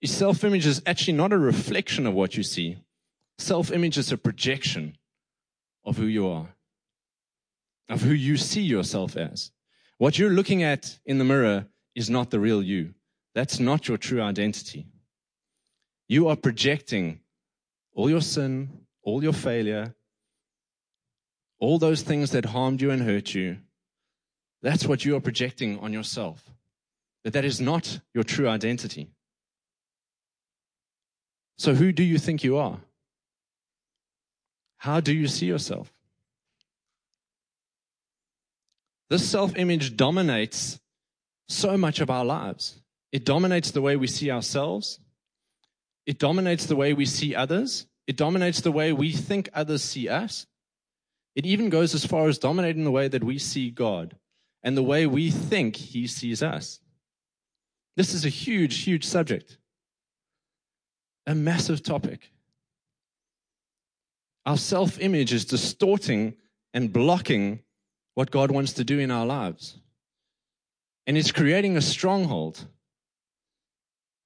Your 0.00 0.08
Self 0.08 0.42
image 0.42 0.64
is 0.64 0.82
actually 0.86 1.12
not 1.12 1.34
a 1.34 1.38
reflection 1.38 2.06
of 2.06 2.14
what 2.14 2.34
you 2.34 2.42
see, 2.42 2.78
self 3.38 3.70
image 3.70 3.98
is 3.98 4.10
a 4.10 4.16
projection 4.16 4.96
of 5.84 5.98
who 5.98 6.06
you 6.06 6.26
are, 6.26 6.48
of 7.90 8.00
who 8.00 8.14
you 8.14 8.38
see 8.38 8.62
yourself 8.62 9.18
as. 9.18 9.50
What 9.98 10.18
you're 10.18 10.30
looking 10.30 10.62
at 10.62 10.98
in 11.04 11.18
the 11.18 11.24
mirror 11.24 11.66
is 11.94 12.08
not 12.08 12.30
the 12.30 12.40
real 12.40 12.62
you. 12.62 12.94
That's 13.34 13.60
not 13.60 13.86
your 13.86 13.98
true 13.98 14.22
identity. 14.22 14.86
You 16.08 16.28
are 16.28 16.36
projecting 16.36 17.20
all 17.92 18.08
your 18.08 18.22
sin, 18.22 18.86
all 19.02 19.22
your 19.22 19.34
failure, 19.34 19.94
all 21.58 21.78
those 21.78 22.00
things 22.00 22.30
that 22.30 22.46
harmed 22.46 22.80
you 22.80 22.90
and 22.90 23.02
hurt 23.02 23.34
you. 23.34 23.58
That's 24.64 24.86
what 24.86 25.04
you 25.04 25.14
are 25.14 25.20
projecting 25.20 25.78
on 25.80 25.92
yourself. 25.92 26.42
But 27.22 27.34
that 27.34 27.44
is 27.44 27.60
not 27.60 28.00
your 28.14 28.24
true 28.24 28.48
identity. 28.48 29.10
So, 31.58 31.74
who 31.74 31.92
do 31.92 32.02
you 32.02 32.16
think 32.16 32.42
you 32.42 32.56
are? 32.56 32.80
How 34.78 35.00
do 35.00 35.12
you 35.12 35.28
see 35.28 35.44
yourself? 35.44 35.92
This 39.10 39.28
self 39.28 39.54
image 39.54 39.98
dominates 39.98 40.80
so 41.46 41.76
much 41.76 42.00
of 42.00 42.08
our 42.08 42.24
lives. 42.24 42.80
It 43.12 43.26
dominates 43.26 43.70
the 43.70 43.82
way 43.82 43.96
we 43.96 44.06
see 44.06 44.30
ourselves. 44.30 44.98
It 46.06 46.18
dominates 46.18 46.64
the 46.64 46.76
way 46.76 46.94
we 46.94 47.04
see 47.04 47.34
others. 47.34 47.86
It 48.06 48.16
dominates 48.16 48.62
the 48.62 48.72
way 48.72 48.94
we 48.94 49.12
think 49.12 49.50
others 49.52 49.84
see 49.84 50.08
us. 50.08 50.46
It 51.36 51.44
even 51.44 51.68
goes 51.68 51.94
as 51.94 52.06
far 52.06 52.28
as 52.28 52.38
dominating 52.38 52.84
the 52.84 52.90
way 52.90 53.08
that 53.08 53.22
we 53.22 53.38
see 53.38 53.70
God 53.70 54.16
and 54.64 54.76
the 54.76 54.82
way 54.82 55.06
we 55.06 55.30
think 55.30 55.76
He 55.76 56.08
sees 56.08 56.42
us. 56.42 56.80
This 57.96 58.14
is 58.14 58.24
a 58.24 58.30
huge, 58.30 58.82
huge 58.82 59.04
subject 59.04 59.58
a 61.26 61.34
massive 61.34 61.82
topic. 61.82 62.30
Our 64.44 64.58
self 64.58 65.00
image 65.00 65.32
is 65.32 65.44
distorting 65.44 66.34
and 66.74 66.92
blocking 66.92 67.60
what 68.14 68.30
God 68.30 68.50
wants 68.50 68.74
to 68.74 68.84
do 68.84 68.98
in 68.98 69.10
our 69.10 69.24
lives. 69.24 69.78
And 71.06 71.16
it's 71.16 71.32
creating 71.32 71.76
a 71.76 71.80
stronghold. 71.80 72.66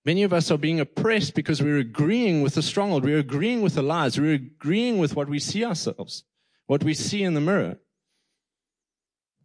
Many 0.05 0.23
of 0.23 0.33
us 0.33 0.51
are 0.51 0.59
being 0.59 0.81
oppressed 0.81 1.35
because 1.35 1.63
we're 1.63 1.79
agreeing 1.79 2.43
with 2.43 2.55
the 2.55 2.63
stronghold. 2.63 3.05
We're 3.05 3.19
agreeing 3.19 3.63
with 3.63 3.75
the 3.75 3.83
lies. 3.83 4.19
We're 4.19 4.35
agreeing 4.35 4.99
with 4.99 5.15
what 5.15 5.29
we 5.29 5.39
see 5.39 5.65
ourselves, 5.65 6.25
what 6.67 6.83
we 6.83 6.95
see 6.95 7.23
in 7.23 7.35
the 7.35 7.41
mirror. 7.41 7.79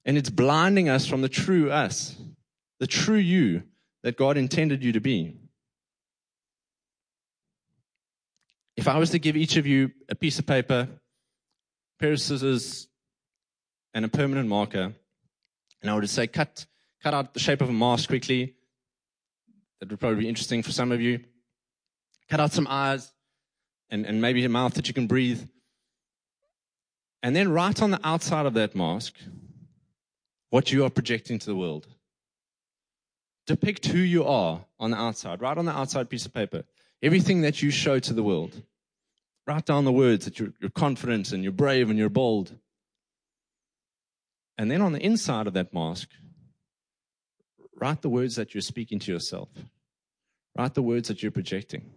And 0.06 0.18
it's 0.18 0.30
blinding 0.30 0.90
us 0.90 1.08
from 1.08 1.22
the 1.22 1.30
true 1.30 1.72
us, 1.72 2.18
the 2.80 2.88
true 2.88 3.18
you 3.18 3.64
that 4.04 4.18
God 4.18 4.38
intended 4.38 4.84
you 4.84 4.92
to 4.94 5.00
be. 5.00 5.38
If 8.76 8.88
I 8.88 8.98
was 8.98 9.12
to 9.12 9.20
give 9.20 9.38
each 9.38 9.56
of 9.56 9.66
you 9.66 9.92
a 10.10 10.16
piece 10.16 10.40
of 10.40 10.46
paper, 10.46 10.90
a 10.90 12.02
pair 12.02 12.14
of 12.14 12.20
scissors, 12.20 12.88
and 13.94 14.04
a 14.04 14.08
permanent 14.08 14.50
marker, 14.50 14.94
and 15.82 15.92
I 15.92 15.94
would 15.94 16.02
just 16.02 16.16
say, 16.16 16.28
cut, 16.28 16.66
cut 17.02 17.14
out 17.14 17.34
the 17.34 17.40
shape 17.40 17.62
of 17.62 17.70
a 17.70 17.74
mask 17.74 18.10
quickly. 18.10 18.56
That 19.80 19.90
would 19.90 20.00
probably 20.00 20.22
be 20.22 20.30
interesting 20.30 20.64
for 20.64 20.72
some 20.72 20.92
of 20.92 21.02
you. 21.02 21.20
Cut 22.30 22.40
out 22.40 22.54
some 22.54 22.68
eyes 22.70 23.12
and, 23.90 24.06
and 24.06 24.22
maybe 24.22 24.44
a 24.46 24.50
mouth 24.50 24.74
that 24.76 24.88
you 24.88 24.94
can 24.94 25.08
breathe. 25.08 25.46
And 27.22 27.36
then 27.36 27.52
write 27.52 27.82
on 27.82 27.92
the 27.92 28.00
outside 28.04 28.46
of 28.46 28.54
that 28.56 28.76
mask 28.76 29.16
what 30.54 30.72
you 30.72 30.86
are 30.86 30.90
projecting 30.92 31.40
to 31.40 31.48
the 31.48 31.56
world. 31.56 31.88
Depict 33.48 33.88
who 33.88 33.98
you 33.98 34.24
are 34.24 34.64
on 34.80 34.92
the 34.92 34.98
outside. 34.98 35.42
Write 35.42 35.58
on 35.58 35.66
the 35.66 35.76
outside 35.76 36.12
piece 36.12 36.28
of 36.28 36.34
paper. 36.34 36.64
Everything 37.02 37.42
that 37.42 37.64
you 37.64 37.72
show 37.72 37.98
to 37.98 38.14
the 38.14 38.22
world. 38.22 38.62
Write 39.48 39.66
down 39.66 39.84
the 39.84 39.92
words 39.92 40.26
that 40.26 40.38
you're, 40.38 40.54
you're 40.62 40.70
confident 40.70 41.32
and 41.32 41.42
you're 41.42 41.52
brave 41.52 41.90
and 41.90 41.98
you're 41.98 42.08
bold. 42.08 42.56
And 44.56 44.70
then 44.70 44.84
on 44.84 44.94
the 44.94 45.04
inside 45.04 45.48
of 45.48 45.54
that 45.54 45.74
mask, 45.74 46.10
write 47.76 48.04
the 48.04 48.10
words 48.10 48.36
that 48.36 48.54
you're 48.54 48.62
speaking 48.62 49.00
to 49.00 49.12
yourself. 49.12 49.50
Write 50.56 50.76
the 50.76 50.84
words 50.84 51.08
that 51.08 51.24
you're 51.24 51.32
projecting. 51.32 51.90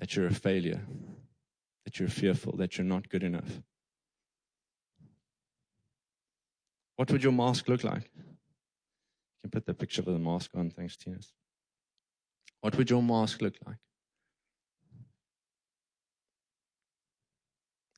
That 0.00 0.16
you're 0.16 0.26
a 0.26 0.34
failure. 0.34 0.80
That 1.84 2.00
you're 2.00 2.08
fearful. 2.08 2.56
That 2.56 2.76
you're 2.76 2.84
not 2.84 3.08
good 3.08 3.22
enough. 3.22 3.62
What 6.96 7.10
would 7.10 7.22
your 7.22 7.32
mask 7.32 7.68
look 7.68 7.84
like? 7.84 8.10
You 8.16 8.22
can 9.42 9.50
put 9.50 9.66
the 9.66 9.74
picture 9.74 10.00
of 10.02 10.06
the 10.06 10.18
mask 10.18 10.50
on. 10.54 10.70
Thanks, 10.70 10.96
Tina. 10.96 11.18
What 12.60 12.76
would 12.76 12.88
your 12.88 13.02
mask 13.02 13.42
look 13.42 13.54
like? 13.66 13.76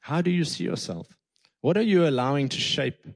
How 0.00 0.22
do 0.22 0.30
you 0.30 0.44
see 0.44 0.64
yourself? 0.64 1.08
What 1.60 1.76
are 1.76 1.82
you 1.82 2.06
allowing 2.06 2.48
to 2.50 2.58
shape 2.58 3.06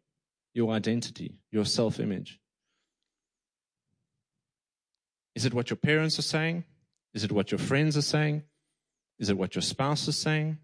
your 0.55 0.73
identity, 0.73 1.39
your 1.51 1.65
self 1.65 2.01
image? 2.01 2.41
Is 5.35 5.45
it 5.47 5.55
what 5.55 5.71
your 5.71 5.77
parents 5.77 6.19
are 6.19 6.23
saying? 6.23 6.65
Is 7.15 7.25
it 7.25 7.33
what 7.33 7.51
your 7.51 7.59
friends 7.59 7.97
are 7.97 8.03
saying? 8.03 8.43
Is 9.19 9.31
it 9.31 9.37
what 9.37 9.55
your 9.55 9.63
spouse 9.63 10.09
is 10.09 10.17
saying? 10.17 10.59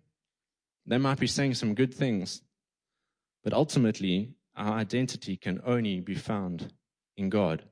They 0.86 0.98
might 0.98 1.18
be 1.18 1.26
saying 1.26 1.54
some 1.54 1.74
good 1.74 1.92
things, 1.92 2.42
but 3.42 3.52
ultimately, 3.52 4.35
our 4.56 4.72
identity 4.72 5.36
can 5.36 5.60
only 5.64 6.00
be 6.00 6.14
found 6.14 6.72
in 7.16 7.28
God. 7.28 7.64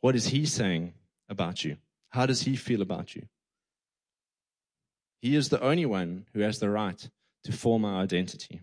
What 0.00 0.16
is 0.16 0.28
He 0.28 0.46
saying 0.46 0.94
about 1.28 1.64
you? 1.64 1.76
How 2.12 2.26
does 2.26 2.42
he 2.42 2.56
feel 2.56 2.82
about 2.82 3.16
you? 3.16 3.22
He 5.20 5.34
is 5.34 5.48
the 5.48 5.62
only 5.62 5.86
one 5.86 6.26
who 6.34 6.40
has 6.40 6.58
the 6.58 6.68
right 6.68 7.08
to 7.44 7.52
form 7.52 7.84
our 7.84 8.02
identity. 8.02 8.60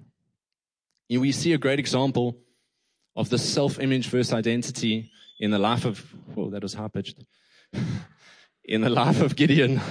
And 1.10 1.22
we 1.22 1.32
see 1.32 1.54
a 1.54 1.58
great 1.58 1.80
example 1.80 2.38
of 3.16 3.30
the 3.30 3.40
self 3.40 3.80
image 3.80 4.08
versus 4.08 4.34
identity 4.34 5.12
in 5.40 5.50
the 5.50 5.58
life 5.58 5.86
of, 5.86 6.06
well, 6.36 6.52
that 6.52 6.62
was 6.62 6.76
high 6.76 6.90
pitched. 6.90 7.24
in 8.64 8.82
the 8.82 8.90
life 8.90 9.20
of 9.22 9.36
Gideon. 9.36 9.82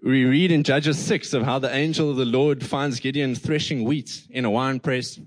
We 0.00 0.24
read 0.24 0.52
in 0.52 0.62
Judges 0.62 0.98
6 0.98 1.32
of 1.32 1.42
how 1.42 1.58
the 1.58 1.74
angel 1.74 2.10
of 2.10 2.16
the 2.16 2.24
Lord 2.24 2.64
finds 2.64 3.00
Gideon 3.00 3.34
threshing 3.34 3.84
wheat 3.84 4.26
in 4.30 4.44
a 4.44 4.50
wine 4.50 4.78
press. 4.78 5.18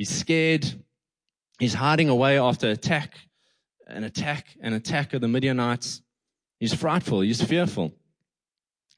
He's 0.00 0.08
scared. 0.08 0.64
He's 1.58 1.74
hiding 1.74 2.08
away 2.08 2.38
after 2.38 2.70
attack, 2.70 3.18
an 3.86 4.02
attack, 4.02 4.46
an 4.62 4.72
attack 4.72 5.12
of 5.12 5.20
the 5.20 5.28
Midianites. 5.28 6.00
He's 6.58 6.72
frightful. 6.72 7.20
He's 7.20 7.42
fearful. 7.42 7.92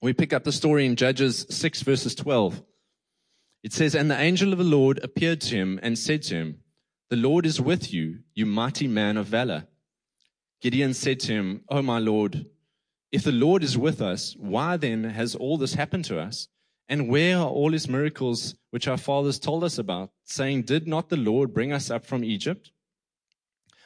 We 0.00 0.12
pick 0.12 0.32
up 0.32 0.44
the 0.44 0.52
story 0.52 0.86
in 0.86 0.94
Judges 0.94 1.44
6 1.50 1.82
verses 1.82 2.14
12. 2.14 2.62
It 3.64 3.72
says, 3.72 3.96
And 3.96 4.08
the 4.08 4.16
angel 4.16 4.52
of 4.52 4.58
the 4.58 4.64
Lord 4.64 5.00
appeared 5.02 5.40
to 5.40 5.56
him 5.56 5.80
and 5.82 5.98
said 5.98 6.22
to 6.22 6.36
him, 6.36 6.60
The 7.10 7.16
Lord 7.16 7.46
is 7.46 7.60
with 7.60 7.92
you, 7.92 8.20
you 8.36 8.46
mighty 8.46 8.86
man 8.86 9.16
of 9.16 9.26
valor. 9.26 9.66
Gideon 10.60 10.94
said 10.94 11.18
to 11.20 11.32
him, 11.32 11.64
Oh 11.68 11.82
my 11.82 11.98
Lord, 11.98 12.46
if 13.10 13.24
the 13.24 13.32
Lord 13.32 13.64
is 13.64 13.76
with 13.76 14.00
us, 14.00 14.36
why 14.38 14.76
then 14.76 15.02
has 15.02 15.34
all 15.34 15.58
this 15.58 15.74
happened 15.74 16.04
to 16.04 16.20
us? 16.20 16.46
And 16.92 17.08
where 17.08 17.38
are 17.38 17.48
all 17.48 17.72
his 17.72 17.88
miracles 17.88 18.54
which 18.68 18.86
our 18.86 18.98
fathers 18.98 19.38
told 19.38 19.64
us 19.64 19.78
about, 19.78 20.10
saying, 20.24 20.64
Did 20.64 20.86
not 20.86 21.08
the 21.08 21.16
Lord 21.16 21.54
bring 21.54 21.72
us 21.72 21.90
up 21.90 22.04
from 22.04 22.22
Egypt? 22.22 22.70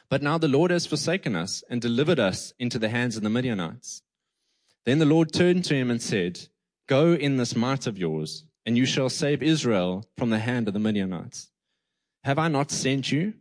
But 0.09 0.21
now 0.21 0.37
the 0.37 0.49
Lord 0.49 0.71
has 0.71 0.85
forsaken 0.85 1.33
us 1.33 1.63
and 1.69 1.81
delivered 1.81 2.19
us 2.19 2.51
into 2.59 2.77
the 2.77 2.89
hands 2.89 3.15
of 3.15 3.23
the 3.23 3.29
Midianites. 3.29 4.01
Then 4.83 4.99
the 4.99 5.05
Lord 5.05 5.31
turned 5.31 5.63
to 5.65 5.73
him 5.73 5.89
and 5.89 6.01
said, 6.01 6.49
Go 6.85 7.13
in 7.13 7.37
this 7.37 7.55
might 7.55 7.87
of 7.87 7.97
yours, 7.97 8.43
and 8.65 8.77
you 8.77 8.85
shall 8.85 9.07
save 9.07 9.41
Israel 9.41 10.03
from 10.17 10.29
the 10.29 10.39
hand 10.39 10.67
of 10.67 10.73
the 10.73 10.79
Midianites. 10.81 11.49
Have 12.25 12.37
I 12.37 12.49
not 12.49 12.71
sent 12.71 13.09
you? 13.09 13.35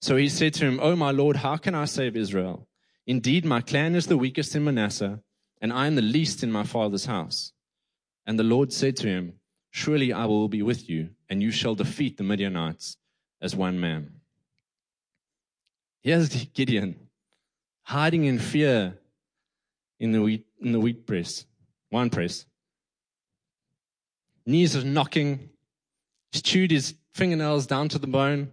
So 0.00 0.16
he 0.16 0.28
said 0.28 0.52
to 0.54 0.64
him, 0.64 0.80
O 0.82 0.96
my 0.96 1.12
Lord, 1.12 1.36
how 1.36 1.58
can 1.58 1.76
I 1.76 1.84
save 1.84 2.16
Israel? 2.16 2.66
Indeed, 3.06 3.44
my 3.44 3.60
clan 3.60 3.94
is 3.94 4.08
the 4.08 4.18
weakest 4.18 4.56
in 4.56 4.64
Manasseh, 4.64 5.22
and 5.60 5.72
I 5.72 5.86
am 5.86 5.94
the 5.94 6.02
least 6.02 6.42
in 6.42 6.50
my 6.50 6.64
father's 6.64 7.06
house. 7.06 7.52
And 8.26 8.38
the 8.38 8.44
Lord 8.44 8.72
said 8.72 8.96
to 8.96 9.06
him, 9.06 9.34
Surely 9.70 10.12
I 10.12 10.24
will 10.26 10.48
be 10.48 10.62
with 10.62 10.88
you, 10.88 11.10
and 11.28 11.42
you 11.42 11.50
shall 11.50 11.74
defeat 11.74 12.16
the 12.16 12.24
Midianites 12.24 12.96
as 13.40 13.56
one 13.56 13.78
man. 13.80 14.20
Here's 16.02 16.28
Gideon 16.54 16.96
hiding 17.84 18.24
in 18.24 18.38
fear 18.38 18.96
in 20.00 20.12
the 20.12 20.20
wheat, 20.20 20.46
in 20.60 20.72
the 20.72 20.80
wheat 20.80 21.06
press, 21.06 21.44
wine 21.90 22.10
press. 22.10 22.46
Knees 24.46 24.76
are 24.76 24.84
knocking. 24.84 25.50
He's 26.32 26.42
chewed 26.42 26.70
his 26.70 26.94
fingernails 27.14 27.66
down 27.66 27.88
to 27.90 27.98
the 27.98 28.06
bone. 28.06 28.52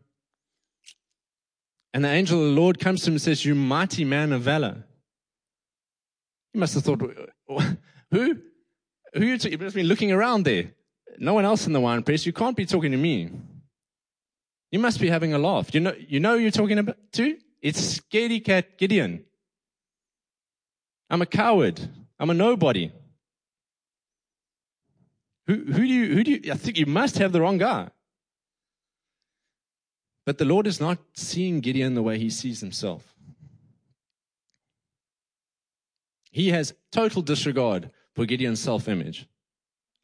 And 1.94 2.06
the 2.06 2.10
angel 2.10 2.40
of 2.40 2.46
the 2.46 2.62
Lord 2.62 2.80
comes 2.80 3.02
to 3.02 3.08
him 3.10 3.16
and 3.16 3.22
says, 3.22 3.44
You 3.44 3.56
mighty 3.56 4.06
man 4.06 4.32
of 4.32 4.42
valor. 4.42 4.86
He 6.54 6.60
must 6.60 6.76
have 6.76 6.84
thought, 6.84 7.02
Who? 8.12 8.38
Who 9.14 9.26
you? 9.26 9.38
T-? 9.38 9.50
He 9.50 9.58
must 9.58 9.66
have 9.66 9.74
been 9.74 9.88
looking 9.88 10.12
around 10.12 10.44
there. 10.44 10.72
No 11.18 11.34
one 11.34 11.46
else 11.46 11.68
in 11.68 11.74
the 11.74 11.80
wine 11.80 12.04
press. 12.04 12.26
You 12.26 12.34
can't 12.34 12.56
be 12.56 12.66
talking 12.66 12.92
to 12.92 12.98
me. 12.98 13.30
You 14.72 14.80
must 14.80 15.00
be 15.00 15.10
having 15.10 15.34
a 15.34 15.38
laugh. 15.38 15.74
You 15.74 15.82
know, 15.82 15.94
you 16.00 16.20
know 16.20 16.36
you're 16.36 16.52
talking 16.52 16.80
about 16.80 16.98
to? 17.14 17.38
It's 17.62 18.00
scaredy 18.00 18.44
cat 18.44 18.78
Gideon. 18.78 19.26
I'm 21.10 21.22
a 21.22 21.26
coward. 21.26 21.80
I'm 22.18 22.30
a 22.30 22.34
nobody. 22.34 22.92
Who, 25.48 25.56
who 25.56 25.74
do 25.74 25.94
you, 25.94 26.14
who 26.14 26.24
do 26.24 26.32
you, 26.32 26.52
I 26.52 26.56
think 26.56 26.78
you 26.78 26.86
must 26.86 27.18
have 27.18 27.34
the 27.34 27.42
wrong 27.42 27.58
guy. 27.58 27.90
But 30.26 30.38
the 30.38 30.46
Lord 30.46 30.68
is 30.68 30.80
not 30.80 31.00
seeing 31.14 31.60
Gideon 31.60 31.96
the 31.96 32.04
way 32.04 32.18
he 32.18 32.30
sees 32.30 32.62
himself. 32.62 33.14
He 36.32 36.50
has 36.52 36.74
total 36.92 37.22
disregard 37.22 37.92
for 38.22 38.28
Gideon's 38.28 38.60
self 38.60 38.88
image. 38.88 39.28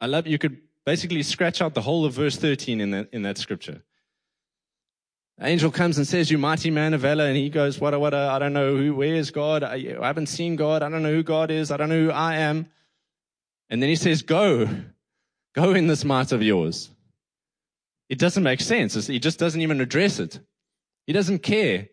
I 0.02 0.08
love, 0.08 0.26
you 0.26 0.40
could 0.40 0.58
basically 0.88 1.22
scratch 1.22 1.62
out 1.62 1.76
the 1.76 1.84
whole 1.84 2.04
of 2.04 2.14
verse 2.14 2.36
13 2.36 2.82
in 2.82 2.90
that, 2.90 3.10
in 3.12 3.22
that 3.22 3.38
scripture. 3.38 3.84
Angel 5.40 5.70
comes 5.70 6.00
and 6.00 6.08
says, 6.08 6.32
You 6.32 6.40
mighty 6.40 6.72
man 6.72 6.96
of 6.96 7.02
valor. 7.02 7.26
And 7.26 7.38
he 7.38 7.50
goes, 7.50 7.80
What, 7.80 8.00
what, 8.00 8.16
I 8.16 8.40
don't 8.40 8.54
know 8.54 8.76
who, 8.76 8.96
where 8.96 9.14
is 9.14 9.30
God? 9.30 9.64
I, 9.64 9.96
I 10.02 10.08
haven't 10.08 10.28
seen 10.30 10.56
God. 10.56 10.82
I 10.82 10.90
don't 10.90 11.04
know 11.04 11.14
who 11.14 11.22
God 11.22 11.52
is. 11.52 11.70
I 11.70 11.78
don't 11.78 11.90
know 11.90 12.06
who 12.06 12.12
I 12.12 12.38
am. 12.38 12.72
And 13.70 13.84
then 13.84 13.90
he 13.90 13.96
says, 13.96 14.24
Go, 14.24 14.68
go 15.54 15.74
in 15.76 15.86
this 15.86 16.04
might 16.04 16.32
of 16.32 16.42
yours. 16.42 16.90
It 18.10 18.18
doesn't 18.18 18.42
make 18.42 18.62
sense. 18.62 19.06
He 19.06 19.20
just 19.20 19.38
doesn't 19.38 19.62
even 19.62 19.80
address 19.80 20.18
it. 20.18 20.40
He 21.06 21.14
doesn't 21.14 21.44
care 21.44 21.90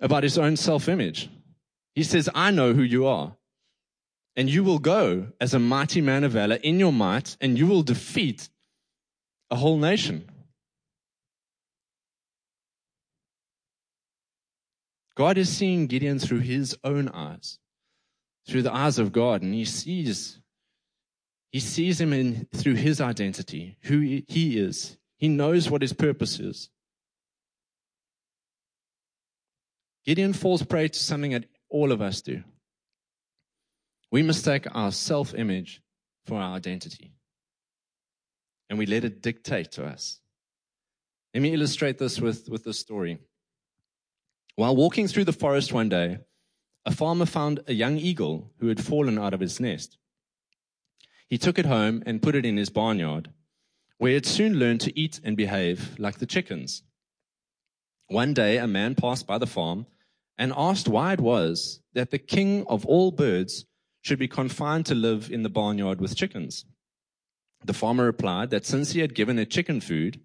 about 0.00 0.22
his 0.22 0.38
own 0.38 0.56
self 0.56 0.88
image. 0.88 1.28
He 1.94 2.04
says, 2.04 2.30
I 2.34 2.52
know 2.52 2.72
who 2.72 2.82
you 2.82 3.06
are. 3.06 3.35
And 4.36 4.50
you 4.50 4.62
will 4.62 4.78
go 4.78 5.28
as 5.40 5.54
a 5.54 5.58
mighty 5.58 6.00
man 6.00 6.22
of 6.22 6.32
valor 6.32 6.56
in 6.56 6.78
your 6.78 6.92
might, 6.92 7.36
and 7.40 7.58
you 7.58 7.66
will 7.66 7.82
defeat 7.82 8.48
a 9.50 9.56
whole 9.56 9.78
nation. 9.78 10.28
God 15.14 15.38
is 15.38 15.48
seeing 15.48 15.86
Gideon 15.86 16.18
through 16.18 16.40
his 16.40 16.76
own 16.84 17.08
eyes, 17.08 17.58
through 18.46 18.62
the 18.62 18.74
eyes 18.74 18.98
of 18.98 19.12
God, 19.12 19.42
and 19.42 19.54
he 19.54 19.64
sees 19.64 20.40
he 21.50 21.60
sees 21.60 21.98
him 21.98 22.12
in 22.12 22.46
through 22.54 22.74
his 22.74 23.00
identity, 23.00 23.78
who 23.82 24.00
he 24.00 24.58
is. 24.58 24.98
He 25.16 25.28
knows 25.28 25.70
what 25.70 25.80
his 25.80 25.94
purpose 25.94 26.38
is. 26.38 26.68
Gideon 30.04 30.34
falls 30.34 30.62
prey 30.62 30.88
to 30.88 30.98
something 30.98 31.30
that 31.30 31.46
all 31.70 31.92
of 31.92 32.02
us 32.02 32.20
do. 32.20 32.42
We 34.10 34.22
mistake 34.22 34.66
our 34.72 34.92
self 34.92 35.34
image 35.34 35.82
for 36.26 36.40
our 36.40 36.56
identity, 36.56 37.12
and 38.70 38.78
we 38.78 38.86
let 38.86 39.04
it 39.04 39.22
dictate 39.22 39.72
to 39.72 39.84
us. 39.84 40.20
Let 41.34 41.42
me 41.42 41.52
illustrate 41.52 41.98
this 41.98 42.20
with, 42.20 42.48
with 42.48 42.64
this 42.64 42.78
story. 42.78 43.18
While 44.54 44.74
walking 44.74 45.06
through 45.06 45.24
the 45.24 45.32
forest 45.32 45.72
one 45.72 45.88
day, 45.88 46.18
a 46.86 46.92
farmer 46.92 47.26
found 47.26 47.60
a 47.66 47.74
young 47.74 47.98
eagle 47.98 48.52
who 48.58 48.68
had 48.68 48.82
fallen 48.82 49.18
out 49.18 49.34
of 49.34 49.40
his 49.40 49.60
nest. 49.60 49.98
He 51.28 51.36
took 51.36 51.58
it 51.58 51.66
home 51.66 52.02
and 52.06 52.22
put 52.22 52.36
it 52.36 52.46
in 52.46 52.56
his 52.56 52.70
barnyard, 52.70 53.30
where 53.98 54.16
it 54.16 54.24
soon 54.24 54.58
learned 54.58 54.80
to 54.82 54.98
eat 54.98 55.20
and 55.24 55.36
behave 55.36 55.98
like 55.98 56.18
the 56.18 56.26
chickens. 56.26 56.84
One 58.06 58.32
day, 58.32 58.58
a 58.58 58.68
man 58.68 58.94
passed 58.94 59.26
by 59.26 59.38
the 59.38 59.46
farm 59.46 59.86
and 60.38 60.52
asked 60.56 60.86
why 60.86 61.12
it 61.12 61.20
was 61.20 61.80
that 61.92 62.12
the 62.12 62.18
king 62.18 62.64
of 62.68 62.86
all 62.86 63.10
birds 63.10 63.66
should 64.06 64.18
be 64.20 64.28
confined 64.28 64.86
to 64.86 64.94
live 64.94 65.30
in 65.32 65.42
the 65.42 65.50
barnyard 65.50 66.00
with 66.00 66.14
chickens. 66.14 66.64
The 67.64 67.74
farmer 67.74 68.04
replied 68.04 68.50
that 68.50 68.64
since 68.64 68.92
he 68.92 69.00
had 69.00 69.16
given 69.16 69.36
it 69.36 69.50
chicken 69.50 69.80
food 69.80 70.20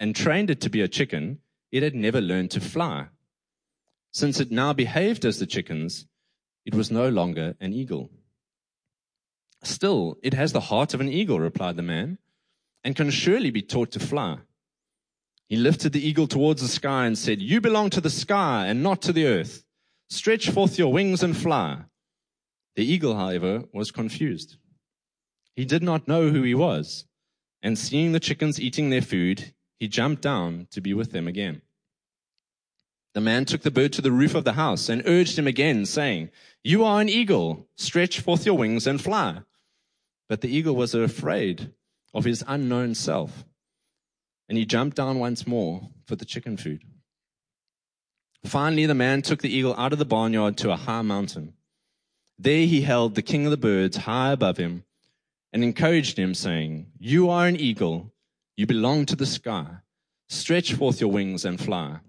and 0.00 0.14
trained 0.14 0.50
it 0.50 0.60
to 0.62 0.70
be 0.70 0.80
a 0.80 0.88
chicken, 0.88 1.38
it 1.70 1.84
had 1.84 1.94
never 1.94 2.20
learned 2.20 2.50
to 2.50 2.60
fly. 2.60 3.06
Since 4.10 4.40
it 4.40 4.50
now 4.50 4.72
behaved 4.72 5.24
as 5.24 5.38
the 5.38 5.46
chickens, 5.46 6.06
it 6.64 6.74
was 6.74 6.90
no 6.90 7.08
longer 7.08 7.54
an 7.60 7.72
eagle. 7.72 8.10
Still, 9.62 10.18
it 10.22 10.34
has 10.34 10.52
the 10.52 10.60
heart 10.60 10.92
of 10.92 11.00
an 11.00 11.08
eagle, 11.08 11.38
replied 11.38 11.76
the 11.76 11.82
man, 11.82 12.18
and 12.82 12.96
can 12.96 13.10
surely 13.10 13.50
be 13.50 13.62
taught 13.62 13.92
to 13.92 14.00
fly. 14.00 14.38
He 15.48 15.54
lifted 15.54 15.92
the 15.92 16.04
eagle 16.04 16.26
towards 16.26 16.60
the 16.60 16.68
sky 16.68 17.06
and 17.06 17.16
said, 17.16 17.40
You 17.40 17.60
belong 17.60 17.90
to 17.90 18.00
the 18.00 18.10
sky 18.10 18.66
and 18.66 18.82
not 18.82 19.00
to 19.02 19.12
the 19.12 19.26
earth. 19.26 19.64
Stretch 20.08 20.50
forth 20.50 20.76
your 20.76 20.92
wings 20.92 21.22
and 21.22 21.36
fly. 21.36 21.84
The 22.76 22.84
eagle, 22.84 23.16
however, 23.16 23.64
was 23.72 23.90
confused. 23.90 24.56
He 25.54 25.64
did 25.64 25.82
not 25.82 26.06
know 26.06 26.28
who 26.28 26.42
he 26.42 26.54
was, 26.54 27.06
and 27.62 27.78
seeing 27.78 28.12
the 28.12 28.20
chickens 28.20 28.60
eating 28.60 28.90
their 28.90 29.02
food, 29.02 29.54
he 29.80 29.88
jumped 29.88 30.22
down 30.22 30.68
to 30.70 30.82
be 30.82 30.92
with 30.92 31.12
them 31.12 31.26
again. 31.26 31.62
The 33.14 33.22
man 33.22 33.46
took 33.46 33.62
the 33.62 33.70
bird 33.70 33.94
to 33.94 34.02
the 34.02 34.12
roof 34.12 34.34
of 34.34 34.44
the 34.44 34.52
house 34.52 34.90
and 34.90 35.02
urged 35.06 35.38
him 35.38 35.46
again, 35.46 35.86
saying, 35.86 36.28
You 36.62 36.84
are 36.84 37.00
an 37.00 37.08
eagle. 37.08 37.66
Stretch 37.74 38.20
forth 38.20 38.44
your 38.44 38.58
wings 38.58 38.86
and 38.86 39.00
fly. 39.00 39.40
But 40.28 40.42
the 40.42 40.54
eagle 40.54 40.76
was 40.76 40.94
afraid 40.94 41.72
of 42.12 42.24
his 42.24 42.44
unknown 42.46 42.94
self, 42.94 43.46
and 44.50 44.58
he 44.58 44.66
jumped 44.66 44.98
down 44.98 45.18
once 45.18 45.46
more 45.46 45.88
for 46.06 46.16
the 46.16 46.26
chicken 46.26 46.58
food. 46.58 46.82
Finally, 48.44 48.84
the 48.84 48.94
man 48.94 49.22
took 49.22 49.40
the 49.40 49.54
eagle 49.54 49.74
out 49.78 49.94
of 49.94 49.98
the 49.98 50.04
barnyard 50.04 50.58
to 50.58 50.70
a 50.70 50.76
high 50.76 51.02
mountain. 51.02 51.54
There 52.38 52.66
he 52.66 52.82
held 52.82 53.14
the 53.14 53.22
king 53.22 53.46
of 53.46 53.50
the 53.50 53.56
birds 53.56 53.96
high 53.96 54.32
above 54.32 54.56
him 54.58 54.84
and 55.52 55.64
encouraged 55.64 56.18
him, 56.18 56.34
saying, 56.34 56.92
You 56.98 57.30
are 57.30 57.46
an 57.46 57.56
eagle. 57.56 58.12
You 58.56 58.66
belong 58.66 59.06
to 59.06 59.16
the 59.16 59.26
sky. 59.26 59.66
Stretch 60.28 60.74
forth 60.74 61.00
your 61.00 61.10
wings 61.10 61.44
and 61.44 61.60
fly. 61.60 62.00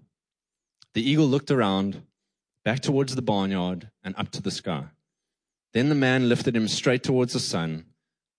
The 0.94 1.08
eagle 1.08 1.26
looked 1.26 1.50
around, 1.50 2.02
back 2.64 2.80
towards 2.80 3.14
the 3.14 3.22
barnyard, 3.22 3.90
and 4.02 4.14
up 4.16 4.30
to 4.32 4.42
the 4.42 4.50
sky. 4.50 4.86
Then 5.72 5.88
the 5.88 5.94
man 5.94 6.28
lifted 6.28 6.56
him 6.56 6.68
straight 6.68 7.02
towards 7.02 7.32
the 7.32 7.40
sun, 7.40 7.86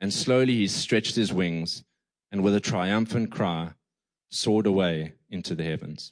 and 0.01 0.13
slowly 0.13 0.55
he 0.55 0.67
stretched 0.67 1.15
his 1.15 1.33
wings, 1.33 1.83
and 2.31 2.43
with 2.43 2.55
a 2.55 2.59
triumphant 2.59 3.31
cry, 3.31 3.73
soared 4.29 4.67
away 4.67 5.13
into 5.29 5.55
the 5.55 5.63
heavens. 5.63 6.11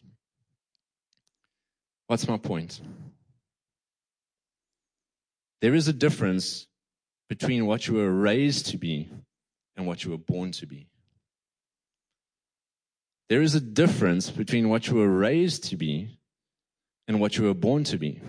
What's 2.08 2.28
my 2.28 2.38
point? 2.38 2.82
There 5.62 5.74
is 5.74 5.88
a 5.88 5.94
difference 5.94 6.68
between 7.30 7.66
what 7.66 7.88
you 7.88 7.96
were 7.96 8.12
raised 8.12 8.68
to 8.68 8.78
be 8.78 9.10
and 9.76 9.86
what 9.86 10.04
you 10.04 10.12
were 10.12 10.18
born 10.18 10.52
to 10.54 10.66
be. 10.66 10.88
There 13.30 13.42
is 13.42 13.56
a 13.56 13.60
difference 13.60 14.30
between 14.30 14.70
what 14.70 14.88
you 14.88 14.96
were 14.96 15.10
raised 15.10 15.66
to 15.66 15.76
be 15.76 16.18
and 17.08 17.20
what 17.20 17.38
you 17.38 17.46
were 17.46 17.54
born 17.54 17.84
to 17.86 17.98
be. 17.98 18.22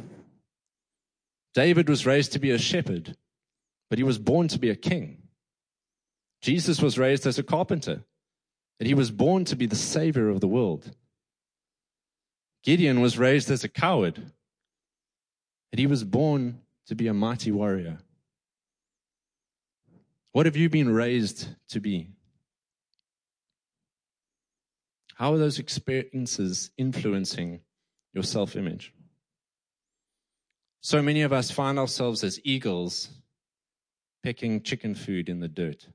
David 1.55 1.89
was 1.89 2.07
raised 2.07 2.33
to 2.33 2.39
be 2.39 2.51
a 2.51 2.59
shepherd, 2.59 3.17
but 3.91 3.99
he 3.99 4.05
was 4.05 4.19
born 4.19 4.49
to 4.49 4.59
be 4.59 4.71
a 4.71 4.77
king. 4.77 5.23
Jesus 6.41 6.81
was 6.81 6.99
raised 6.99 7.27
as 7.27 7.39
a 7.39 7.43
carpenter, 7.43 8.05
and 8.79 8.87
he 8.87 8.95
was 8.95 9.11
born 9.11 9.45
to 9.47 9.57
be 9.57 9.67
the 9.67 9.77
savior 9.77 10.29
of 10.29 10.41
the 10.41 10.49
world. 10.49 10.95
Gideon 12.63 13.01
was 13.01 13.19
raised 13.19 13.51
as 13.51 13.65
a 13.65 13.69
coward, 13.69 14.17
and 15.73 15.79
he 15.79 15.87
was 15.87 16.05
born 16.05 16.61
to 16.89 16.95
be 16.95 17.07
a 17.07 17.15
mighty 17.15 17.53
warrior. 17.53 17.99
What 20.33 20.47
have 20.47 20.57
you 20.57 20.69
been 20.69 20.91
raised 20.91 21.49
to 21.71 21.81
be? 21.81 22.09
How 25.15 25.33
are 25.33 25.39
those 25.39 25.59
experiences 25.59 26.71
influencing 26.77 27.61
your 28.19 28.25
self 28.25 28.57
image. 28.57 28.93
So 30.81 31.03
many 31.03 31.23
of 31.23 31.33
us 31.33 31.51
find 31.51 31.79
ourselves 31.79 32.25
as 32.25 32.41
eagles 32.45 33.11
pecking 34.23 34.63
chicken 34.63 34.95
food 34.95 35.29
in 35.29 35.41
the 35.41 35.49
dirt. 35.49 35.87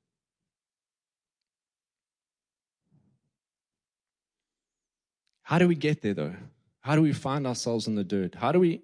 How 5.41 5.57
do 5.57 5.67
we 5.67 5.75
get 5.75 6.01
there 6.01 6.13
though? 6.13 6.35
How 6.81 6.95
do 6.95 7.01
we 7.01 7.13
find 7.13 7.45
ourselves 7.47 7.87
in 7.87 7.95
the 7.95 8.03
dirt? 8.03 8.35
How 8.35 8.51
do 8.51 8.59
we 8.59 8.81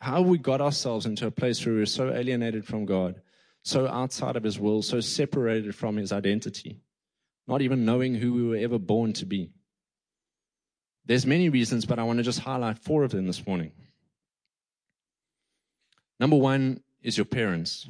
how 0.00 0.22
we 0.22 0.38
got 0.38 0.60
ourselves 0.60 1.06
into 1.06 1.26
a 1.26 1.30
place 1.30 1.64
where 1.64 1.74
we're 1.74 1.86
so 1.86 2.12
alienated 2.12 2.64
from 2.64 2.84
God, 2.84 3.20
so 3.62 3.88
outside 3.88 4.36
of 4.36 4.44
his 4.44 4.58
will, 4.58 4.82
so 4.82 5.00
separated 5.00 5.74
from 5.74 5.96
his 5.96 6.12
identity, 6.12 6.80
not 7.46 7.62
even 7.62 7.84
knowing 7.84 8.14
who 8.14 8.32
we 8.32 8.42
were 8.44 8.56
ever 8.56 8.78
born 8.78 9.12
to 9.14 9.26
be? 9.26 9.50
There's 11.06 11.26
many 11.26 11.48
reasons, 11.48 11.86
but 11.86 11.98
I 11.98 12.04
want 12.04 12.18
to 12.18 12.22
just 12.22 12.40
highlight 12.40 12.78
four 12.78 13.02
of 13.02 13.10
them 13.10 13.26
this 13.26 13.46
morning. 13.46 13.72
Number 16.20 16.36
one 16.36 16.82
is 17.02 17.16
your 17.16 17.24
parents. 17.24 17.88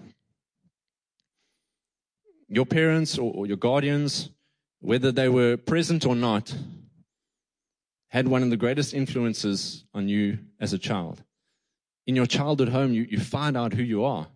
Your 2.48 2.64
parents 2.64 3.18
or, 3.18 3.32
or 3.34 3.46
your 3.46 3.56
guardians, 3.56 4.30
whether 4.80 5.12
they 5.12 5.28
were 5.28 5.56
present 5.56 6.06
or 6.06 6.14
not, 6.14 6.54
had 8.08 8.28
one 8.28 8.42
of 8.42 8.50
the 8.50 8.56
greatest 8.56 8.94
influences 8.94 9.84
on 9.92 10.08
you 10.08 10.38
as 10.60 10.72
a 10.72 10.78
child. 10.78 11.22
In 12.08 12.16
your 12.16 12.26
childhood 12.26 12.70
home, 12.70 12.94
you, 12.94 13.06
you 13.08 13.20
find 13.20 13.54
out 13.54 13.74
who 13.74 13.82
you 13.82 14.02
are. 14.02 14.26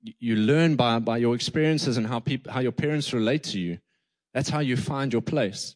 You 0.00 0.36
learn 0.36 0.76
by, 0.76 1.00
by 1.00 1.18
your 1.18 1.34
experiences 1.34 1.96
and 1.96 2.06
how, 2.06 2.22
how 2.48 2.60
your 2.60 2.70
parents 2.70 3.12
relate 3.12 3.42
to 3.44 3.58
you. 3.58 3.78
That's 4.32 4.48
how 4.48 4.60
you 4.60 4.76
find 4.76 5.12
your 5.12 5.22
place. 5.22 5.74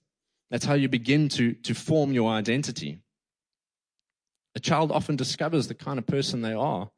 That's 0.49 0.65
how 0.65 0.75
you 0.75 0.89
begin 0.89 1.29
to, 1.31 1.55
to 1.55 1.75
form 1.75 2.13
your 2.13 2.31
identity. 2.31 3.01
A 4.55 4.61
child 4.61 4.93
often 4.93 5.17
discovers 5.17 5.67
the 5.67 5.75
kind 5.75 5.99
of 5.99 6.07
person 6.07 6.41
they 6.41 6.53
are 6.53 6.91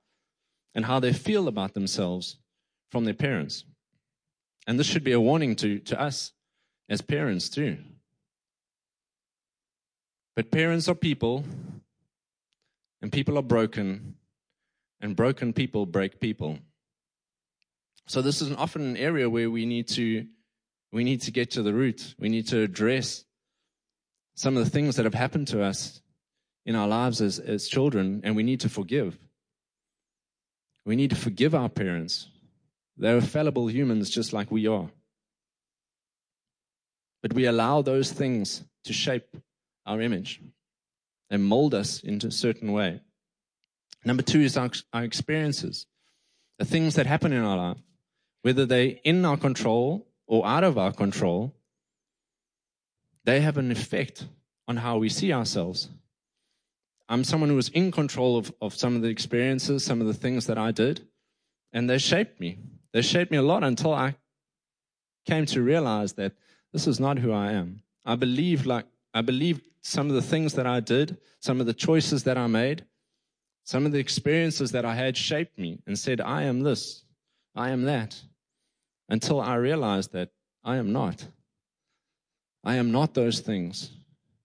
and 0.74 0.84
how 0.84 1.00
they 1.00 1.14
feel 1.14 1.48
about 1.48 1.72
themselves 1.72 2.36
from 2.90 3.06
their 3.06 3.14
parents. 3.14 3.64
And 4.66 4.78
this 4.78 4.86
should 4.86 5.04
be 5.04 5.12
a 5.12 5.20
warning 5.20 5.56
to, 5.56 5.78
to 5.78 5.98
us 5.98 6.32
as 6.90 7.00
parents, 7.00 7.48
too. 7.48 7.78
But 10.36 10.50
parents 10.50 10.88
are 10.88 10.94
people, 10.94 11.44
and 13.02 13.10
people 13.10 13.36
are 13.36 13.42
broken, 13.42 14.14
and 15.00 15.16
broken 15.16 15.52
people 15.52 15.84
break 15.84 16.20
people. 16.20 16.58
So 18.06 18.22
this 18.22 18.40
is 18.40 18.52
often 18.52 18.82
an 18.82 18.96
area 18.96 19.28
where 19.28 19.50
we 19.50 19.66
need 19.66 19.88
to 19.88 20.26
we 20.92 21.04
need 21.04 21.22
to 21.22 21.30
get 21.30 21.52
to 21.52 21.62
the 21.62 21.72
root. 21.72 22.14
We 22.18 22.28
need 22.28 22.48
to 22.48 22.60
address 22.60 23.24
some 24.34 24.56
of 24.56 24.64
the 24.64 24.70
things 24.70 24.96
that 24.96 25.04
have 25.04 25.14
happened 25.14 25.48
to 25.48 25.62
us 25.62 26.02
in 26.66 26.76
our 26.76 26.86
lives 26.86 27.20
as, 27.22 27.38
as 27.38 27.66
children, 27.66 28.20
and 28.24 28.36
we 28.36 28.42
need 28.42 28.60
to 28.60 28.68
forgive. 28.68 29.18
We 30.84 30.94
need 30.94 31.10
to 31.10 31.16
forgive 31.16 31.54
our 31.54 31.70
parents. 31.70 32.28
They're 32.98 33.22
fallible 33.22 33.70
humans 33.70 34.10
just 34.10 34.34
like 34.34 34.50
we 34.50 34.66
are. 34.66 34.90
But 37.22 37.32
we 37.32 37.46
allow 37.46 37.80
those 37.80 38.12
things 38.12 38.62
to 38.84 38.92
shape 38.92 39.36
our 39.86 40.00
image 40.00 40.40
and 41.32 41.42
mold 41.42 41.74
us 41.74 42.00
into 42.00 42.26
a 42.28 42.30
certain 42.30 42.72
way. 42.72 43.00
Number 44.04 44.22
two 44.22 44.40
is 44.40 44.56
our, 44.56 44.70
our 44.92 45.02
experiences, 45.02 45.86
the 46.58 46.66
things 46.66 46.94
that 46.96 47.06
happen 47.06 47.32
in 47.32 47.42
our 47.42 47.56
life, 47.56 47.78
whether 48.42 48.66
they're 48.66 48.96
in 49.02 49.24
our 49.24 49.38
control 49.38 50.06
or 50.26 50.46
out 50.46 50.62
of 50.62 50.76
our 50.76 50.92
control, 50.92 51.54
they 53.24 53.40
have 53.40 53.56
an 53.56 53.70
effect 53.70 54.26
on 54.68 54.76
how 54.76 54.98
we 54.98 55.08
see 55.08 55.32
ourselves. 55.32 55.88
I'm 57.08 57.24
someone 57.24 57.48
who 57.48 57.56
was 57.56 57.70
in 57.70 57.90
control 57.90 58.36
of, 58.36 58.52
of 58.60 58.74
some 58.74 58.94
of 58.94 59.02
the 59.02 59.08
experiences, 59.08 59.84
some 59.84 60.02
of 60.02 60.06
the 60.06 60.14
things 60.14 60.46
that 60.46 60.58
I 60.58 60.70
did, 60.70 61.06
and 61.72 61.88
they 61.88 61.98
shaped 61.98 62.40
me. 62.40 62.58
They 62.92 63.00
shaped 63.00 63.30
me 63.30 63.38
a 63.38 63.42
lot 63.42 63.64
until 63.64 63.94
I 63.94 64.16
came 65.24 65.46
to 65.46 65.62
realize 65.62 66.12
that 66.14 66.32
this 66.72 66.86
is 66.86 67.00
not 67.00 67.18
who 67.18 67.32
I 67.32 67.52
am. 67.52 67.82
I 68.04 68.16
believe 68.16 68.66
like 68.66 68.84
I 69.14 69.22
believed 69.22 69.62
some 69.82 70.08
of 70.08 70.14
the 70.14 70.22
things 70.22 70.54
that 70.54 70.66
I 70.66 70.80
did, 70.80 71.18
some 71.40 71.60
of 71.60 71.66
the 71.66 71.74
choices 71.74 72.24
that 72.24 72.38
I 72.38 72.46
made, 72.46 72.84
some 73.64 73.86
of 73.86 73.92
the 73.92 73.98
experiences 73.98 74.72
that 74.72 74.84
I 74.84 74.94
had 74.94 75.16
shaped 75.16 75.58
me 75.58 75.80
and 75.86 75.98
said, 75.98 76.20
I 76.20 76.44
am 76.44 76.60
this, 76.60 77.04
I 77.54 77.70
am 77.70 77.82
that, 77.84 78.20
until 79.08 79.40
I 79.40 79.56
realized 79.56 80.12
that 80.12 80.30
I 80.64 80.76
am 80.76 80.92
not. 80.92 81.26
I 82.64 82.76
am 82.76 82.92
not 82.92 83.14
those 83.14 83.40
things 83.40 83.90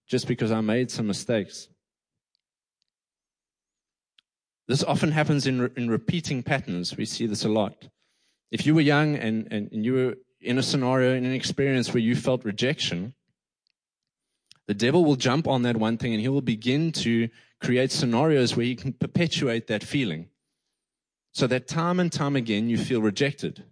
just 0.06 0.26
because 0.26 0.50
I 0.50 0.60
made 0.60 0.90
some 0.90 1.06
mistakes. 1.06 1.68
This 4.66 4.84
often 4.84 5.12
happens 5.12 5.46
in, 5.46 5.62
re- 5.62 5.70
in 5.76 5.88
repeating 5.88 6.42
patterns. 6.42 6.96
We 6.96 7.06
see 7.06 7.26
this 7.26 7.44
a 7.44 7.48
lot. 7.48 7.88
If 8.50 8.66
you 8.66 8.74
were 8.74 8.80
young 8.80 9.16
and, 9.16 9.48
and, 9.50 9.70
and 9.72 9.84
you 9.84 9.94
were 9.94 10.14
in 10.40 10.58
a 10.58 10.62
scenario, 10.62 11.14
in 11.14 11.24
an 11.24 11.32
experience 11.32 11.92
where 11.92 12.02
you 12.02 12.14
felt 12.14 12.44
rejection, 12.44 13.14
the 14.68 14.74
devil 14.74 15.02
will 15.04 15.16
jump 15.16 15.48
on 15.48 15.62
that 15.62 15.78
one 15.78 15.96
thing 15.96 16.12
and 16.12 16.20
he 16.20 16.28
will 16.28 16.42
begin 16.42 16.92
to 16.92 17.30
create 17.58 17.90
scenarios 17.90 18.54
where 18.54 18.66
he 18.66 18.76
can 18.76 18.92
perpetuate 18.92 19.66
that 19.66 19.82
feeling. 19.82 20.28
So 21.32 21.46
that 21.46 21.66
time 21.66 21.98
and 21.98 22.12
time 22.12 22.36
again 22.36 22.68
you 22.68 22.76
feel 22.76 23.00
rejected. 23.00 23.64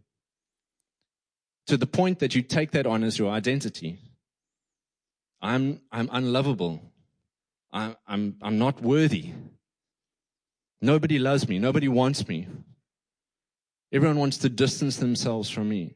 To 1.66 1.76
the 1.76 1.86
point 1.86 2.20
that 2.20 2.34
you 2.34 2.40
take 2.40 2.70
that 2.70 2.86
on 2.86 3.04
as 3.04 3.18
your 3.18 3.30
identity. 3.30 3.98
I'm, 5.42 5.82
I'm 5.92 6.08
unlovable. 6.10 6.80
I'm, 7.72 7.96
I'm, 8.06 8.36
I'm 8.40 8.58
not 8.58 8.80
worthy. 8.80 9.32
Nobody 10.80 11.18
loves 11.18 11.46
me. 11.46 11.58
Nobody 11.58 11.88
wants 11.88 12.26
me. 12.26 12.46
Everyone 13.92 14.18
wants 14.18 14.38
to 14.38 14.48
distance 14.48 14.96
themselves 14.96 15.50
from 15.50 15.68
me. 15.68 15.94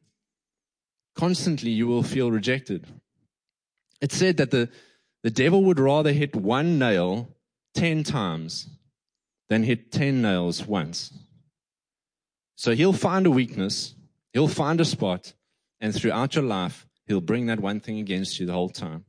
Constantly, 1.14 1.70
you 1.70 1.86
will 1.86 2.02
feel 2.02 2.30
rejected. 2.30 2.86
It 4.00 4.12
said 4.12 4.36
that 4.38 4.50
the, 4.50 4.68
the 5.22 5.30
devil 5.30 5.64
would 5.64 5.78
rather 5.78 6.12
hit 6.12 6.34
one 6.34 6.78
nail 6.78 7.28
10 7.74 8.04
times 8.04 8.68
than 9.48 9.62
hit 9.62 9.92
10 9.92 10.22
nails 10.22 10.66
once. 10.66 11.12
So 12.56 12.74
he'll 12.74 12.92
find 12.92 13.26
a 13.26 13.30
weakness, 13.30 13.94
he'll 14.32 14.48
find 14.48 14.80
a 14.80 14.84
spot, 14.84 15.32
and 15.80 15.94
throughout 15.94 16.34
your 16.34 16.44
life, 16.44 16.86
he'll 17.06 17.20
bring 17.20 17.46
that 17.46 17.60
one 17.60 17.80
thing 17.80 17.98
against 17.98 18.38
you 18.38 18.46
the 18.46 18.52
whole 18.52 18.68
time 18.68 19.04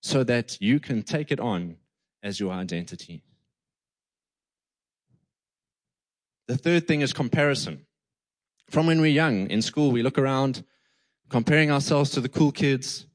so 0.00 0.24
that 0.24 0.60
you 0.60 0.80
can 0.80 1.02
take 1.02 1.32
it 1.32 1.40
on 1.40 1.76
as 2.22 2.38
your 2.38 2.52
identity. 2.52 3.22
The 6.46 6.56
third 6.56 6.86
thing 6.88 7.02
is 7.02 7.12
comparison. 7.12 7.84
From 8.70 8.86
when 8.86 9.00
we're 9.00 9.06
young 9.06 9.50
in 9.50 9.60
school, 9.60 9.90
we 9.90 10.02
look 10.02 10.18
around 10.18 10.64
comparing 11.28 11.70
ourselves 11.70 12.10
to 12.10 12.20
the 12.20 12.28
cool 12.28 12.52
kids, 12.52 13.06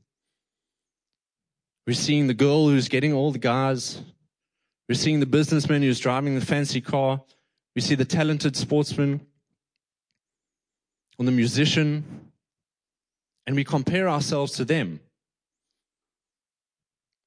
we're 1.85 1.93
seeing 1.93 2.27
the 2.27 2.33
girl 2.33 2.69
who's 2.69 2.87
getting 2.87 3.13
all 3.13 3.31
the 3.31 3.39
guys. 3.39 4.01
We're 4.87 4.95
seeing 4.95 5.19
the 5.19 5.25
businessman 5.25 5.81
who's 5.81 5.99
driving 5.99 6.35
the 6.35 6.45
fancy 6.45 6.81
car. 6.81 7.21
We 7.75 7.81
see 7.81 7.95
the 7.95 8.05
talented 8.05 8.55
sportsman 8.55 9.25
or 11.17 11.25
the 11.25 11.31
musician. 11.31 12.31
And 13.45 13.55
we 13.55 13.65
compare 13.65 14.07
ourselves 14.07 14.53
to 14.53 14.65
them. 14.65 15.01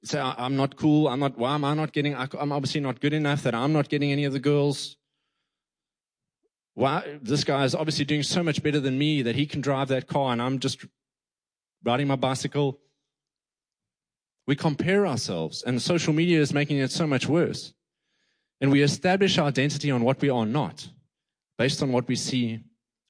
Say, 0.05 0.21
I'm 0.21 0.57
not 0.57 0.77
cool. 0.77 1.09
I'm 1.09 1.21
not, 1.21 1.37
why 1.37 1.55
am 1.55 1.65
I 1.65 1.75
not 1.75 1.93
getting, 1.93 2.15
I'm 2.15 2.53
obviously 2.53 2.81
not 2.81 3.01
good 3.01 3.13
enough 3.13 3.43
that 3.43 3.55
I'm 3.55 3.73
not 3.73 3.89
getting 3.89 4.13
any 4.13 4.25
of 4.25 4.33
the 4.33 4.39
girls. 4.39 4.97
Why, 6.75 7.19
this 7.21 7.45
guy 7.45 7.65
is 7.65 7.75
obviously 7.75 8.05
doing 8.05 8.23
so 8.23 8.43
much 8.43 8.63
better 8.63 8.81
than 8.81 8.99
me 8.99 9.23
that 9.23 9.35
he 9.35 9.47
can 9.47 9.61
drive 9.61 9.89
that 9.89 10.07
car 10.07 10.33
and 10.33 10.41
I'm 10.41 10.61
just 10.61 10.87
riding 11.83 12.07
my 12.07 12.17
bicycle. 12.17 12.79
We 14.47 14.55
compare 14.55 15.07
ourselves, 15.07 15.63
and 15.63 15.81
social 15.83 16.13
media 16.13 16.41
is 16.41 16.55
making 16.55 16.79
it 16.79 16.91
so 16.91 17.07
much 17.07 17.27
worse. 17.27 17.73
And 18.61 18.71
we 18.71 18.83
establish 18.83 19.39
our 19.39 19.49
identity 19.49 19.91
on 19.91 20.05
what 20.05 20.21
we 20.21 20.31
are 20.31 20.47
not, 20.47 20.89
based 21.59 21.83
on 21.83 21.93
what 21.93 22.09
we 22.09 22.17
see 22.17 22.61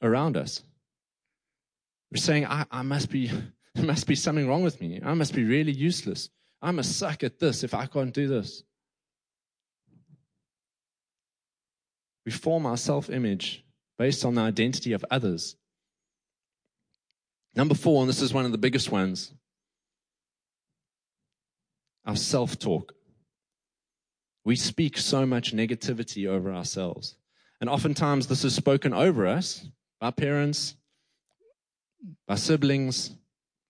around 0.02 0.36
us. 0.36 0.62
We're 2.10 2.20
saying, 2.20 2.46
I, 2.46 2.64
I 2.70 2.82
must 2.82 3.10
be, 3.10 3.30
there 3.74 3.84
must 3.84 4.06
be 4.06 4.14
something 4.14 4.48
wrong 4.48 4.62
with 4.62 4.80
me. 4.80 5.00
I 5.04 5.14
must 5.14 5.34
be 5.34 5.44
really 5.44 5.72
useless. 5.72 6.30
I 6.62 6.70
must 6.70 6.98
suck 6.98 7.22
at 7.22 7.38
this 7.38 7.62
if 7.62 7.74
I 7.74 7.86
can't 7.86 8.14
do 8.14 8.28
this. 8.28 8.62
We 12.24 12.32
form 12.32 12.66
our 12.66 12.76
self 12.76 13.10
image 13.10 13.64
based 13.98 14.24
on 14.24 14.34
the 14.34 14.42
identity 14.42 14.92
of 14.92 15.04
others. 15.10 15.56
Number 17.54 17.74
four, 17.74 18.02
and 18.02 18.08
this 18.08 18.20
is 18.20 18.34
one 18.34 18.44
of 18.44 18.52
the 18.52 18.58
biggest 18.58 18.90
ones, 18.90 19.32
our 22.06 22.16
self 22.16 22.58
talk. 22.58 22.94
We 24.44 24.56
speak 24.56 24.96
so 24.96 25.26
much 25.26 25.54
negativity 25.54 26.28
over 26.28 26.52
ourselves. 26.52 27.16
And 27.60 27.68
oftentimes, 27.68 28.28
this 28.28 28.44
is 28.44 28.54
spoken 28.54 28.94
over 28.94 29.26
us 29.26 29.68
by 30.00 30.10
parents, 30.12 30.76
by 32.28 32.36
siblings, 32.36 33.10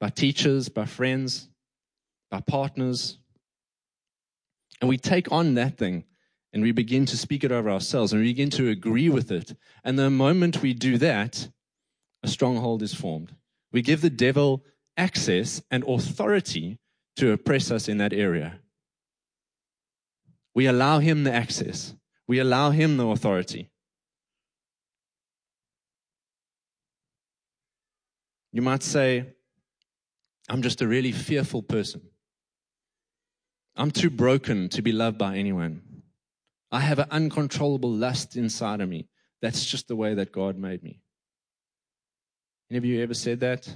by 0.01 0.11
teachers, 0.11 0.68
by 0.68 0.85
friends, 0.85 1.49
by 2.31 2.40
partners. 2.40 3.18
And 4.81 4.88
we 4.88 4.99
take 4.99 5.33
on 5.33 5.55
that 5.55 5.79
thing 5.79 6.05
and 6.53 6.62
we 6.62 6.72
begin 6.72 7.07
to 7.07 7.16
speak 7.16 7.44
it 7.44 7.53
over 7.53 7.70
ourselves 7.70 8.12
and 8.12 8.20
we 8.20 8.29
begin 8.29 8.51
to 8.51 8.68
agree 8.68 9.09
with 9.09 9.31
it. 9.31 9.55
And 9.85 9.99
the 9.99 10.11
moment 10.11 10.62
we 10.62 10.75
do 10.75 10.99
that, 10.99 11.49
a 12.22 12.29
stronghold 12.29 12.83
is 12.83 12.94
formed. 12.94 13.33
We 13.72 13.83
give 13.83 14.01
the 14.01 14.11
devil 14.11 14.64
access 14.96 15.62
and 15.70 15.85
authority 15.85 16.79
to 17.16 17.33
oppress 17.33 17.70
us 17.70 17.88
in 17.88 17.98
that 17.98 18.12
area. 18.12 18.61
We 20.55 20.66
allow 20.66 21.00
him 21.00 21.24
the 21.24 21.33
access, 21.33 21.94
we 22.26 22.38
allow 22.38 22.70
him 22.70 22.96
the 22.96 23.07
authority. 23.09 23.70
You 28.52 28.62
might 28.62 28.83
say, 28.83 29.26
I'm 30.48 30.62
just 30.62 30.81
a 30.81 30.88
really 30.88 31.12
fearful 31.12 31.62
person. 31.62 32.00
I'm 33.76 33.90
too 33.90 34.09
broken 34.09 34.70
to 34.70 34.81
be 34.81 34.92
loved 34.92 35.18
by 35.18 35.37
anyone. 35.37 35.83
I 36.70 36.81
have 36.81 36.98
an 36.98 37.09
uncontrollable 37.11 37.90
lust 37.90 38.37
inside 38.37 38.81
of 38.81 38.88
me. 38.88 39.09
That's 39.42 39.64
just 39.64 39.88
the 39.88 39.96
way 39.96 40.14
that 40.14 40.33
God 40.33 40.57
made 40.57 40.83
me. 40.83 41.00
Any 42.70 42.79
of 42.79 42.85
you 42.85 43.02
ever 43.02 43.14
said 43.14 43.40
that? 43.40 43.68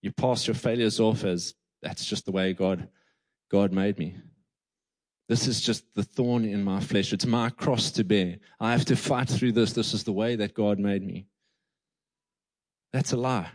You 0.00 0.12
pass 0.12 0.46
your 0.46 0.54
failures 0.54 0.98
off 0.98 1.24
as 1.24 1.54
that's 1.82 2.04
just 2.04 2.24
the 2.24 2.32
way 2.32 2.52
God 2.52 2.88
God 3.50 3.72
made 3.72 3.98
me. 3.98 4.14
This 5.28 5.46
is 5.46 5.60
just 5.60 5.84
the 5.94 6.02
thorn 6.02 6.44
in 6.44 6.64
my 6.64 6.80
flesh. 6.80 7.12
It's 7.12 7.26
my 7.26 7.50
cross 7.50 7.90
to 7.92 8.04
bear. 8.04 8.38
I 8.58 8.72
have 8.72 8.86
to 8.86 8.96
fight 8.96 9.28
through 9.28 9.52
this. 9.52 9.74
This 9.74 9.92
is 9.92 10.04
the 10.04 10.12
way 10.12 10.36
that 10.36 10.54
God 10.54 10.78
made 10.78 11.02
me. 11.02 11.26
That's 12.92 13.12
a 13.12 13.16
lie. 13.16 13.50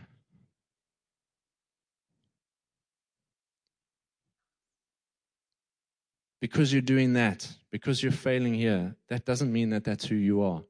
Because 6.40 6.72
you're 6.72 6.82
doing 6.82 7.14
that, 7.14 7.48
because 7.72 8.02
you're 8.02 8.12
failing 8.12 8.54
here, 8.54 8.94
that 9.08 9.24
doesn't 9.24 9.52
mean 9.52 9.70
that 9.70 9.82
that's 9.82 10.04
who 10.04 10.14
you 10.14 10.42
are. 10.42 10.62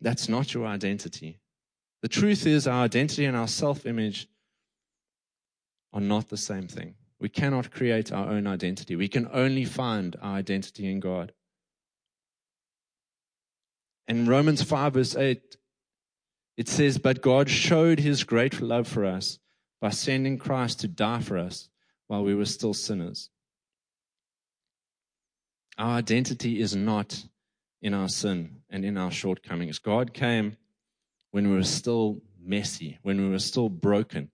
That's 0.00 0.28
not 0.28 0.52
your 0.52 0.66
identity. 0.66 1.38
The 2.02 2.08
truth 2.08 2.46
is, 2.46 2.66
our 2.66 2.84
identity 2.84 3.24
and 3.24 3.36
our 3.36 3.48
self 3.48 3.86
image 3.86 4.26
are 5.92 6.00
not 6.00 6.28
the 6.28 6.36
same 6.36 6.68
thing. 6.68 6.94
We 7.20 7.28
cannot 7.28 7.70
create 7.70 8.12
our 8.12 8.28
own 8.28 8.46
identity. 8.46 8.96
We 8.96 9.08
can 9.08 9.28
only 9.32 9.64
find 9.64 10.16
our 10.22 10.36
identity 10.36 10.90
in 10.90 11.00
God. 11.00 11.32
In 14.08 14.26
Romans 14.26 14.62
5, 14.62 14.94
verse 14.94 15.16
8, 15.16 15.56
it 16.56 16.68
says, 16.68 16.98
But 16.98 17.22
God 17.22 17.48
showed 17.48 18.00
his 18.00 18.24
great 18.24 18.60
love 18.60 18.88
for 18.88 19.04
us 19.04 19.38
by 19.80 19.90
sending 19.90 20.38
Christ 20.38 20.80
to 20.80 20.88
die 20.88 21.20
for 21.20 21.38
us 21.38 21.68
while 22.06 22.24
we 22.24 22.34
were 22.34 22.46
still 22.46 22.74
sinners. 22.74 23.30
Our 25.78 25.96
identity 25.96 26.60
is 26.60 26.74
not 26.74 27.24
in 27.80 27.94
our 27.94 28.08
sin 28.08 28.62
and 28.68 28.84
in 28.84 28.98
our 28.98 29.10
shortcomings. 29.10 29.78
God 29.78 30.12
came 30.12 30.56
when 31.30 31.48
we 31.48 31.56
were 31.56 31.62
still 31.62 32.20
messy, 32.42 32.98
when 33.02 33.20
we 33.20 33.30
were 33.30 33.38
still 33.38 33.68
broken. 33.68 34.30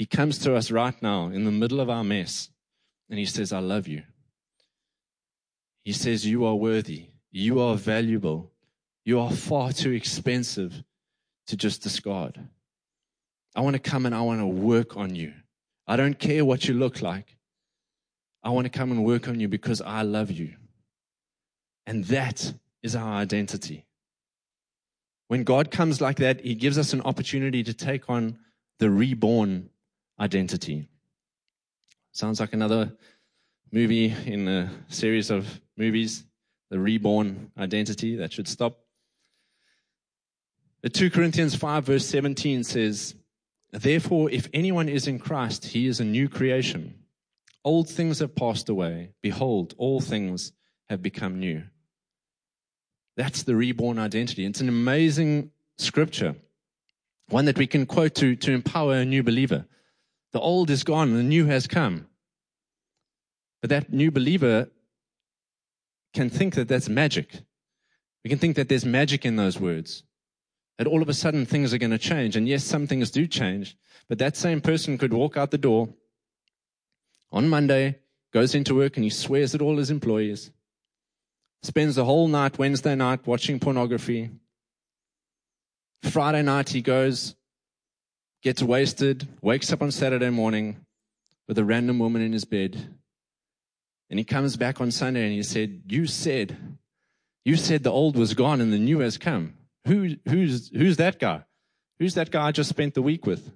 He 0.00 0.06
comes 0.06 0.38
to 0.38 0.54
us 0.56 0.70
right 0.70 0.94
now 1.02 1.26
in 1.26 1.44
the 1.44 1.50
middle 1.50 1.78
of 1.78 1.90
our 1.90 2.02
mess 2.02 2.48
and 3.10 3.18
He 3.18 3.26
says, 3.26 3.52
I 3.52 3.58
love 3.58 3.86
you. 3.86 4.02
He 5.84 5.92
says, 5.92 6.26
You 6.26 6.46
are 6.46 6.54
worthy. 6.54 7.08
You 7.30 7.60
are 7.60 7.76
valuable. 7.76 8.50
You 9.04 9.20
are 9.20 9.30
far 9.30 9.74
too 9.74 9.90
expensive 9.90 10.82
to 11.48 11.54
just 11.54 11.82
discard. 11.82 12.40
I 13.54 13.60
want 13.60 13.74
to 13.74 13.90
come 13.90 14.06
and 14.06 14.14
I 14.14 14.22
want 14.22 14.40
to 14.40 14.46
work 14.46 14.96
on 14.96 15.14
you. 15.14 15.34
I 15.86 15.96
don't 15.96 16.18
care 16.18 16.46
what 16.46 16.66
you 16.66 16.72
look 16.72 17.02
like. 17.02 17.36
I 18.42 18.48
want 18.48 18.64
to 18.64 18.70
come 18.70 18.92
and 18.92 19.04
work 19.04 19.28
on 19.28 19.38
you 19.38 19.48
because 19.48 19.82
I 19.82 20.00
love 20.00 20.30
you. 20.30 20.54
And 21.86 22.06
that 22.06 22.54
is 22.82 22.96
our 22.96 23.12
identity. 23.12 23.84
When 25.28 25.44
God 25.44 25.70
comes 25.70 26.00
like 26.00 26.16
that, 26.16 26.40
He 26.40 26.54
gives 26.54 26.78
us 26.78 26.94
an 26.94 27.02
opportunity 27.02 27.62
to 27.64 27.74
take 27.74 28.08
on 28.08 28.38
the 28.78 28.88
reborn 28.88 29.68
identity. 30.20 30.88
Sounds 32.12 32.40
like 32.40 32.52
another 32.52 32.92
movie 33.72 34.14
in 34.26 34.46
a 34.48 34.70
series 34.88 35.30
of 35.30 35.60
movies, 35.76 36.24
The 36.70 36.78
Reborn 36.78 37.50
Identity. 37.58 38.16
That 38.16 38.32
should 38.32 38.48
stop. 38.48 38.78
The 40.82 40.88
2 40.88 41.10
Corinthians 41.10 41.54
5, 41.54 41.84
verse 41.84 42.06
17 42.06 42.64
says, 42.64 43.14
Therefore, 43.72 44.30
if 44.30 44.48
anyone 44.52 44.88
is 44.88 45.06
in 45.06 45.18
Christ, 45.18 45.66
he 45.66 45.86
is 45.86 46.00
a 46.00 46.04
new 46.04 46.28
creation. 46.28 46.94
Old 47.64 47.88
things 47.88 48.18
have 48.18 48.34
passed 48.34 48.68
away. 48.68 49.12
Behold, 49.22 49.74
all 49.78 50.00
things 50.00 50.52
have 50.88 51.02
become 51.02 51.38
new. 51.38 51.62
That's 53.16 53.42
the 53.42 53.54
reborn 53.54 53.98
identity. 53.98 54.46
It's 54.46 54.60
an 54.60 54.68
amazing 54.68 55.50
scripture, 55.78 56.34
one 57.28 57.44
that 57.44 57.58
we 57.58 57.66
can 57.66 57.86
quote 57.86 58.14
to, 58.16 58.34
to 58.36 58.52
empower 58.52 58.94
a 58.94 59.04
new 59.04 59.22
believer. 59.22 59.66
The 60.32 60.40
old 60.40 60.70
is 60.70 60.84
gone, 60.84 61.08
and 61.08 61.18
the 61.18 61.22
new 61.22 61.46
has 61.46 61.66
come. 61.66 62.06
But 63.60 63.70
that 63.70 63.92
new 63.92 64.10
believer 64.10 64.68
can 66.14 66.30
think 66.30 66.54
that 66.54 66.68
that's 66.68 66.88
magic. 66.88 67.42
We 68.24 68.30
can 68.30 68.38
think 68.38 68.56
that 68.56 68.68
there's 68.68 68.84
magic 68.84 69.24
in 69.24 69.36
those 69.36 69.58
words. 69.58 70.02
That 70.78 70.86
all 70.86 71.02
of 71.02 71.08
a 71.08 71.14
sudden 71.14 71.46
things 71.46 71.74
are 71.74 71.78
going 71.78 71.90
to 71.90 71.98
change. 71.98 72.36
And 72.36 72.48
yes, 72.48 72.64
some 72.64 72.86
things 72.86 73.10
do 73.10 73.26
change. 73.26 73.76
But 74.08 74.18
that 74.18 74.36
same 74.36 74.60
person 74.60 74.98
could 74.98 75.12
walk 75.12 75.36
out 75.36 75.50
the 75.50 75.58
door 75.58 75.88
on 77.32 77.48
Monday, 77.48 77.98
goes 78.32 78.54
into 78.54 78.74
work, 78.74 78.96
and 78.96 79.04
he 79.04 79.10
swears 79.10 79.54
at 79.54 79.62
all 79.62 79.76
his 79.76 79.90
employees 79.90 80.50
spends 81.62 81.94
the 81.94 82.04
whole 82.04 82.28
night, 82.28 82.58
Wednesday 82.58 82.94
night, 82.94 83.26
watching 83.26 83.58
pornography. 83.58 84.30
Friday 86.02 86.42
night, 86.42 86.70
he 86.70 86.80
goes, 86.80 87.34
gets 88.42 88.62
wasted, 88.62 89.28
wakes 89.42 89.72
up 89.72 89.82
on 89.82 89.90
Saturday 89.90 90.30
morning 90.30 90.84
with 91.46 91.58
a 91.58 91.64
random 91.64 91.98
woman 91.98 92.22
in 92.22 92.32
his 92.32 92.44
bed. 92.44 92.94
And 94.08 94.18
he 94.18 94.24
comes 94.24 94.56
back 94.56 94.80
on 94.80 94.90
Sunday 94.90 95.24
and 95.24 95.32
he 95.32 95.42
said, 95.42 95.82
You 95.86 96.06
said, 96.06 96.56
you 97.44 97.56
said 97.56 97.82
the 97.82 97.92
old 97.92 98.16
was 98.16 98.34
gone 98.34 98.60
and 98.60 98.72
the 98.72 98.78
new 98.78 99.00
has 99.00 99.18
come. 99.18 99.54
Who, 99.86 100.16
who's, 100.28 100.68
who's 100.68 100.96
that 100.96 101.18
guy? 101.18 101.44
Who's 101.98 102.14
that 102.14 102.30
guy 102.30 102.46
I 102.46 102.52
just 102.52 102.70
spent 102.70 102.94
the 102.94 103.02
week 103.02 103.26
with? 103.26 103.50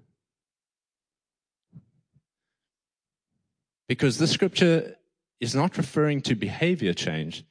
Because 3.88 4.18
the 4.18 4.26
scripture 4.26 4.96
is 5.40 5.54
not 5.54 5.76
referring 5.76 6.22
to 6.22 6.34
behavior 6.34 6.94
change, 6.94 7.44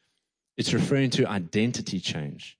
it's 0.58 0.74
referring 0.74 1.10
to 1.12 1.28
identity 1.28 2.00
change. 2.00 2.58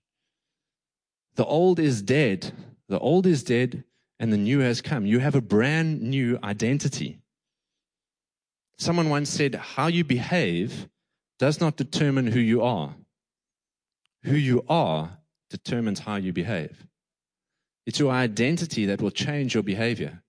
The 1.36 1.44
old 1.44 1.78
is 1.80 2.02
dead. 2.02 2.52
The 2.88 2.98
old 2.98 3.26
is 3.26 3.42
dead 3.42 3.84
and 4.24 4.32
the 4.32 4.38
new 4.38 4.60
has 4.60 4.80
come. 4.80 5.04
You 5.04 5.18
have 5.18 5.34
a 5.34 5.42
brand 5.42 6.00
new 6.00 6.38
identity. 6.42 7.18
Someone 8.78 9.10
once 9.10 9.28
said, 9.28 9.54
How 9.54 9.88
you 9.88 10.02
behave 10.02 10.88
does 11.38 11.60
not 11.60 11.76
determine 11.76 12.28
who 12.28 12.40
you 12.40 12.62
are. 12.62 12.94
Who 14.22 14.34
you 14.34 14.64
are 14.66 15.18
determines 15.50 16.00
how 16.00 16.16
you 16.16 16.32
behave. 16.32 16.86
It's 17.84 17.98
your 17.98 18.12
identity 18.12 18.86
that 18.86 19.02
will 19.02 19.10
change 19.10 19.52
your 19.52 19.62
behavior. 19.62 20.22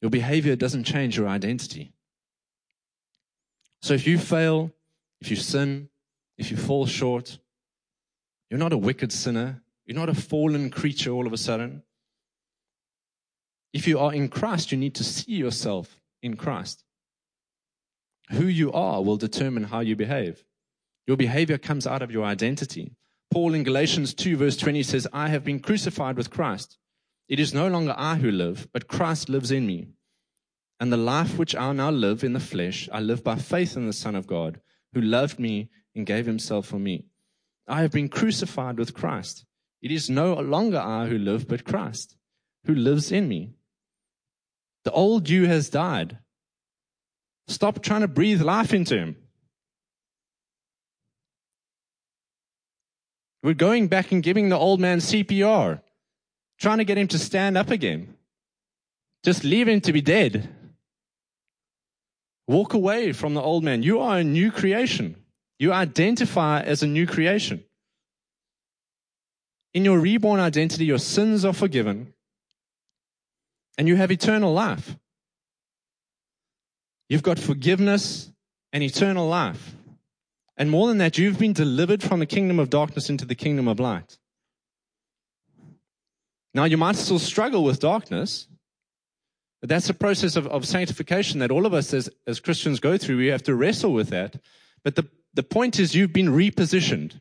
Your 0.00 0.12
behavior 0.12 0.54
doesn't 0.54 0.84
change 0.84 1.16
your 1.16 1.26
identity. 1.26 1.94
So 3.82 3.94
if 3.94 4.06
you 4.06 4.18
fail, 4.18 4.70
if 5.20 5.30
you 5.30 5.36
sin, 5.36 5.88
if 6.38 6.52
you 6.52 6.56
fall 6.56 6.86
short, 6.86 7.40
you're 8.50 8.60
not 8.60 8.72
a 8.72 8.78
wicked 8.78 9.10
sinner. 9.10 9.62
You're 9.84 9.98
not 9.98 10.10
a 10.10 10.14
fallen 10.14 10.70
creature 10.70 11.10
all 11.10 11.26
of 11.26 11.32
a 11.32 11.36
sudden. 11.36 11.82
If 13.72 13.86
you 13.86 13.98
are 13.98 14.14
in 14.14 14.28
Christ, 14.28 14.72
you 14.72 14.78
need 14.78 14.94
to 14.94 15.04
see 15.04 15.32
yourself 15.32 16.00
in 16.22 16.36
Christ. 16.36 16.84
Who 18.30 18.46
you 18.46 18.72
are 18.72 19.02
will 19.02 19.16
determine 19.16 19.64
how 19.64 19.80
you 19.80 19.96
behave. 19.96 20.44
Your 21.06 21.16
behavior 21.16 21.58
comes 21.58 21.86
out 21.86 22.02
of 22.02 22.10
your 22.10 22.24
identity. 22.24 22.92
Paul 23.30 23.54
in 23.54 23.64
Galatians 23.64 24.14
2, 24.14 24.36
verse 24.36 24.56
20 24.56 24.82
says, 24.82 25.06
I 25.12 25.28
have 25.28 25.44
been 25.44 25.60
crucified 25.60 26.16
with 26.16 26.30
Christ. 26.30 26.78
It 27.28 27.38
is 27.38 27.54
no 27.54 27.68
longer 27.68 27.94
I 27.96 28.16
who 28.16 28.30
live, 28.30 28.68
but 28.72 28.88
Christ 28.88 29.28
lives 29.28 29.50
in 29.50 29.66
me. 29.66 29.88
And 30.78 30.92
the 30.92 30.96
life 30.96 31.38
which 31.38 31.54
I 31.54 31.72
now 31.72 31.90
live 31.90 32.22
in 32.22 32.32
the 32.32 32.40
flesh, 32.40 32.88
I 32.92 33.00
live 33.00 33.24
by 33.24 33.36
faith 33.36 33.76
in 33.76 33.86
the 33.86 33.92
Son 33.92 34.14
of 34.14 34.26
God, 34.26 34.60
who 34.92 35.00
loved 35.00 35.38
me 35.38 35.70
and 35.94 36.06
gave 36.06 36.26
himself 36.26 36.66
for 36.66 36.78
me. 36.78 37.06
I 37.68 37.82
have 37.82 37.92
been 37.92 38.08
crucified 38.08 38.78
with 38.78 38.94
Christ. 38.94 39.44
It 39.82 39.90
is 39.90 40.10
no 40.10 40.34
longer 40.34 40.78
I 40.78 41.06
who 41.06 41.18
live, 41.18 41.48
but 41.48 41.64
Christ 41.64 42.16
who 42.66 42.74
lives 42.74 43.12
in 43.12 43.28
me. 43.28 43.54
The 44.84 44.92
old 44.92 45.28
you 45.28 45.46
has 45.46 45.70
died. 45.70 46.18
Stop 47.48 47.82
trying 47.82 48.00
to 48.00 48.08
breathe 48.08 48.42
life 48.42 48.74
into 48.74 48.96
him. 48.96 49.16
We're 53.42 53.54
going 53.54 53.86
back 53.86 54.10
and 54.10 54.22
giving 54.22 54.48
the 54.48 54.58
old 54.58 54.80
man 54.80 54.98
CPR, 54.98 55.80
trying 56.58 56.78
to 56.78 56.84
get 56.84 56.98
him 56.98 57.08
to 57.08 57.18
stand 57.18 57.56
up 57.56 57.70
again. 57.70 58.16
Just 59.24 59.44
leave 59.44 59.68
him 59.68 59.80
to 59.82 59.92
be 59.92 60.00
dead. 60.00 60.48
Walk 62.48 62.74
away 62.74 63.12
from 63.12 63.34
the 63.34 63.42
old 63.42 63.62
man. 63.62 63.84
You 63.84 64.00
are 64.00 64.18
a 64.18 64.24
new 64.24 64.50
creation. 64.50 65.16
You 65.58 65.72
identify 65.72 66.62
as 66.62 66.82
a 66.82 66.86
new 66.86 67.06
creation. 67.06 67.62
In 69.74 69.84
your 69.84 69.98
reborn 69.98 70.40
identity, 70.40 70.84
your 70.84 70.98
sins 70.98 71.44
are 71.44 71.52
forgiven 71.52 72.12
and 73.78 73.88
you 73.88 73.96
have 73.96 74.10
eternal 74.10 74.52
life. 74.52 74.96
You've 77.08 77.22
got 77.22 77.38
forgiveness 77.38 78.32
and 78.72 78.82
eternal 78.82 79.28
life. 79.28 79.74
And 80.56 80.70
more 80.70 80.88
than 80.88 80.98
that, 80.98 81.18
you've 81.18 81.38
been 81.38 81.52
delivered 81.52 82.02
from 82.02 82.20
the 82.20 82.26
kingdom 82.26 82.58
of 82.58 82.70
darkness 82.70 83.10
into 83.10 83.26
the 83.26 83.34
kingdom 83.34 83.68
of 83.68 83.78
light. 83.78 84.18
Now, 86.54 86.64
you 86.64 86.78
might 86.78 86.96
still 86.96 87.18
struggle 87.18 87.62
with 87.62 87.80
darkness, 87.80 88.48
but 89.60 89.68
that's 89.68 89.90
a 89.90 89.94
process 89.94 90.36
of, 90.36 90.46
of 90.46 90.66
sanctification 90.66 91.40
that 91.40 91.50
all 91.50 91.66
of 91.66 91.74
us 91.74 91.92
as, 91.92 92.08
as 92.26 92.40
Christians 92.40 92.80
go 92.80 92.96
through. 92.96 93.18
We 93.18 93.26
have 93.26 93.42
to 93.44 93.54
wrestle 93.54 93.92
with 93.92 94.08
that. 94.08 94.36
But 94.82 94.96
the, 94.96 95.06
the 95.34 95.42
point 95.42 95.78
is, 95.78 95.94
you've 95.94 96.14
been 96.14 96.28
repositioned. 96.28 97.20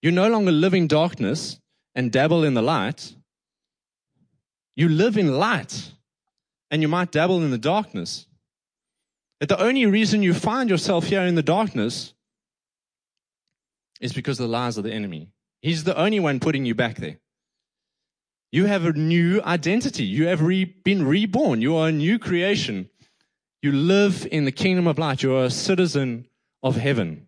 You're 0.00 0.12
no 0.12 0.30
longer 0.30 0.50
live 0.50 0.74
in 0.74 0.86
darkness 0.88 1.60
and 1.94 2.10
dabble 2.10 2.42
in 2.42 2.54
the 2.54 2.62
light. 2.62 3.14
You 4.76 4.88
live 4.88 5.16
in 5.18 5.38
light 5.38 5.92
and 6.70 6.82
you 6.82 6.88
might 6.88 7.12
dabble 7.12 7.42
in 7.42 7.50
the 7.50 7.58
darkness. 7.58 8.26
But 9.40 9.48
the 9.48 9.60
only 9.60 9.86
reason 9.86 10.22
you 10.22 10.34
find 10.34 10.70
yourself 10.70 11.04
here 11.04 11.22
in 11.22 11.34
the 11.34 11.42
darkness 11.42 12.14
is 14.00 14.12
because 14.12 14.38
of 14.40 14.44
the 14.44 14.52
lies 14.52 14.78
of 14.78 14.84
the 14.84 14.92
enemy. 14.92 15.28
He's 15.60 15.84
the 15.84 15.96
only 15.96 16.20
one 16.20 16.40
putting 16.40 16.64
you 16.64 16.74
back 16.74 16.96
there. 16.96 17.18
You 18.50 18.66
have 18.66 18.84
a 18.84 18.92
new 18.92 19.40
identity. 19.42 20.04
You 20.04 20.26
have 20.26 20.42
re- 20.42 20.64
been 20.64 21.06
reborn. 21.06 21.62
You 21.62 21.76
are 21.76 21.88
a 21.88 21.92
new 21.92 22.18
creation. 22.18 22.90
You 23.62 23.72
live 23.72 24.26
in 24.30 24.44
the 24.44 24.52
kingdom 24.52 24.86
of 24.86 24.98
light. 24.98 25.22
You 25.22 25.34
are 25.36 25.44
a 25.44 25.50
citizen 25.50 26.26
of 26.62 26.76
heaven. 26.76 27.26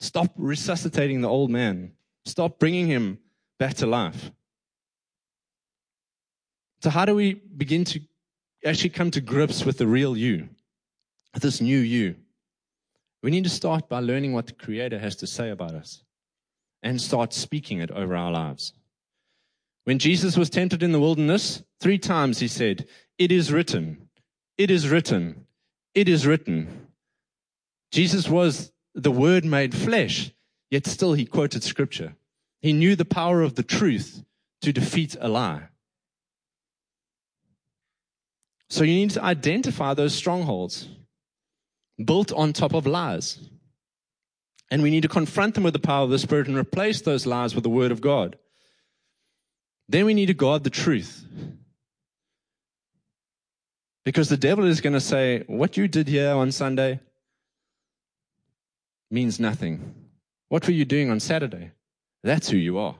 Stop 0.00 0.32
resuscitating 0.36 1.20
the 1.20 1.28
old 1.28 1.50
man. 1.50 1.92
Stop 2.24 2.58
bringing 2.58 2.86
him 2.86 3.18
back 3.58 3.74
to 3.74 3.86
life. 3.86 4.30
So, 6.80 6.90
how 6.90 7.04
do 7.04 7.14
we 7.14 7.34
begin 7.34 7.84
to 7.86 8.00
actually 8.64 8.90
come 8.90 9.10
to 9.12 9.20
grips 9.20 9.64
with 9.64 9.78
the 9.78 9.86
real 9.86 10.16
you, 10.16 10.48
this 11.34 11.60
new 11.60 11.78
you? 11.78 12.16
We 13.22 13.30
need 13.30 13.44
to 13.44 13.50
start 13.50 13.88
by 13.88 14.00
learning 14.00 14.32
what 14.32 14.46
the 14.46 14.52
Creator 14.52 14.98
has 14.98 15.16
to 15.16 15.26
say 15.26 15.50
about 15.50 15.74
us 15.74 16.02
and 16.82 17.00
start 17.00 17.32
speaking 17.32 17.80
it 17.80 17.90
over 17.90 18.14
our 18.14 18.30
lives. 18.30 18.72
When 19.84 19.98
Jesus 19.98 20.36
was 20.36 20.50
tempted 20.50 20.82
in 20.82 20.92
the 20.92 21.00
wilderness, 21.00 21.62
three 21.80 21.98
times 21.98 22.38
he 22.38 22.46
said, 22.46 22.86
It 23.16 23.32
is 23.32 23.52
written, 23.52 24.08
it 24.56 24.70
is 24.70 24.88
written, 24.88 25.46
it 25.94 26.08
is 26.08 26.26
written. 26.26 26.88
Jesus 27.90 28.28
was 28.28 28.70
the 28.94 29.10
Word 29.10 29.44
made 29.44 29.74
flesh, 29.74 30.30
yet 30.70 30.86
still 30.86 31.14
he 31.14 31.24
quoted 31.24 31.64
Scripture. 31.64 32.14
He 32.60 32.72
knew 32.72 32.94
the 32.94 33.04
power 33.04 33.42
of 33.42 33.54
the 33.54 33.62
truth 33.62 34.22
to 34.60 34.72
defeat 34.72 35.16
a 35.20 35.28
lie. 35.28 35.68
So 38.70 38.84
you 38.84 38.94
need 38.94 39.10
to 39.10 39.22
identify 39.22 39.94
those 39.94 40.14
strongholds 40.14 40.88
built 42.04 42.32
on 42.32 42.52
top 42.52 42.74
of 42.74 42.86
lies. 42.86 43.38
And 44.70 44.82
we 44.82 44.90
need 44.90 45.02
to 45.02 45.08
confront 45.08 45.54
them 45.54 45.64
with 45.64 45.72
the 45.72 45.78
power 45.78 46.04
of 46.04 46.10
the 46.10 46.18
Spirit 46.18 46.48
and 46.48 46.56
replace 46.56 47.00
those 47.00 47.24
lies 47.24 47.54
with 47.54 47.64
the 47.64 47.70
Word 47.70 47.90
of 47.90 48.00
God. 48.00 48.36
Then 49.88 50.04
we 50.04 50.12
need 50.12 50.26
to 50.26 50.34
guard 50.34 50.64
the 50.64 50.70
truth. 50.70 51.24
Because 54.04 54.28
the 54.28 54.36
devil 54.36 54.66
is 54.66 54.80
going 54.82 54.92
to 54.92 55.00
say, 55.00 55.44
What 55.46 55.76
you 55.76 55.88
did 55.88 56.08
here 56.08 56.32
on 56.32 56.52
Sunday 56.52 57.00
means 59.10 59.40
nothing. 59.40 59.94
What 60.48 60.66
were 60.66 60.72
you 60.72 60.84
doing 60.84 61.10
on 61.10 61.20
Saturday? 61.20 61.72
That's 62.22 62.50
who 62.50 62.58
you 62.58 62.78
are. 62.78 62.96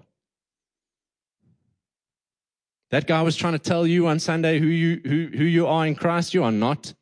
That 2.91 3.07
guy 3.07 3.21
was 3.23 3.37
trying 3.37 3.53
to 3.53 3.59
tell 3.59 3.87
you 3.87 4.07
on 4.07 4.19
Sunday 4.19 4.59
who 4.59 4.67
you, 4.67 5.01
who, 5.05 5.37
who 5.37 5.45
you 5.45 5.67
are 5.67 5.87
in 5.87 5.95
Christ. 5.95 6.33
You 6.33 6.45
are 6.45 6.53
not. 6.53 6.95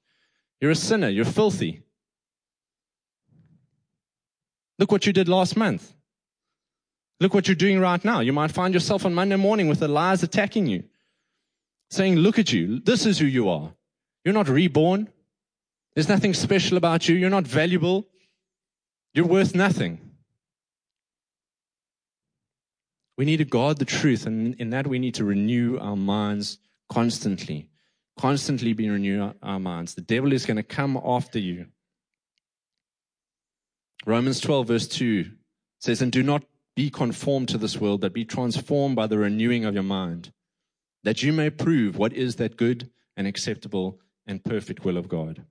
You're 0.60 0.72
a 0.72 0.76
sinner. 0.76 1.08
You're 1.08 1.24
filthy. 1.24 1.82
Look 4.78 4.90
what 4.90 5.06
you 5.06 5.12
did 5.12 5.28
last 5.28 5.56
month. 5.56 5.94
Look 7.20 7.32
what 7.32 7.48
you're 7.48 7.54
doing 7.54 7.80
right 7.80 8.04
now. 8.04 8.20
You 8.20 8.32
might 8.32 8.50
find 8.50 8.74
yourself 8.74 9.06
on 9.06 9.14
Monday 9.14 9.36
morning 9.36 9.68
with 9.68 9.78
the 9.78 9.88
lies 9.88 10.22
attacking 10.22 10.66
you, 10.66 10.84
saying, 11.90 12.16
Look 12.16 12.38
at 12.38 12.52
you. 12.52 12.80
This 12.80 13.06
is 13.06 13.18
who 13.18 13.26
you 13.26 13.48
are. 13.48 13.72
You're 14.24 14.34
not 14.34 14.48
reborn. 14.48 15.08
There's 15.94 16.08
nothing 16.08 16.34
special 16.34 16.76
about 16.76 17.08
you. 17.08 17.16
You're 17.16 17.30
not 17.30 17.46
valuable. 17.46 18.06
You're 19.14 19.26
worth 19.26 19.54
nothing. 19.54 20.05
We 23.16 23.24
need 23.24 23.38
to 23.38 23.44
guard 23.44 23.78
the 23.78 23.84
truth, 23.84 24.26
and 24.26 24.54
in 24.56 24.70
that 24.70 24.86
we 24.86 24.98
need 24.98 25.14
to 25.14 25.24
renew 25.24 25.78
our 25.78 25.96
minds 25.96 26.58
constantly. 26.88 27.70
Constantly 28.18 28.72
be 28.72 28.88
renew 28.88 29.32
our 29.42 29.58
minds. 29.58 29.94
The 29.94 30.02
devil 30.02 30.32
is 30.32 30.46
going 30.46 30.56
to 30.56 30.62
come 30.62 31.00
after 31.02 31.38
you. 31.38 31.66
Romans 34.04 34.40
12, 34.40 34.66
verse 34.66 34.88
2 34.88 35.30
says, 35.80 36.00
And 36.00 36.12
do 36.12 36.22
not 36.22 36.44
be 36.74 36.90
conformed 36.90 37.48
to 37.48 37.58
this 37.58 37.78
world, 37.78 38.02
but 38.02 38.12
be 38.12 38.24
transformed 38.24 38.96
by 38.96 39.06
the 39.06 39.18
renewing 39.18 39.64
of 39.64 39.74
your 39.74 39.82
mind, 39.82 40.32
that 41.02 41.22
you 41.22 41.32
may 41.32 41.50
prove 41.50 41.96
what 41.96 42.12
is 42.12 42.36
that 42.36 42.56
good 42.56 42.90
and 43.16 43.26
acceptable 43.26 43.98
and 44.26 44.44
perfect 44.44 44.84
will 44.84 44.96
of 44.96 45.08
God. 45.08 45.44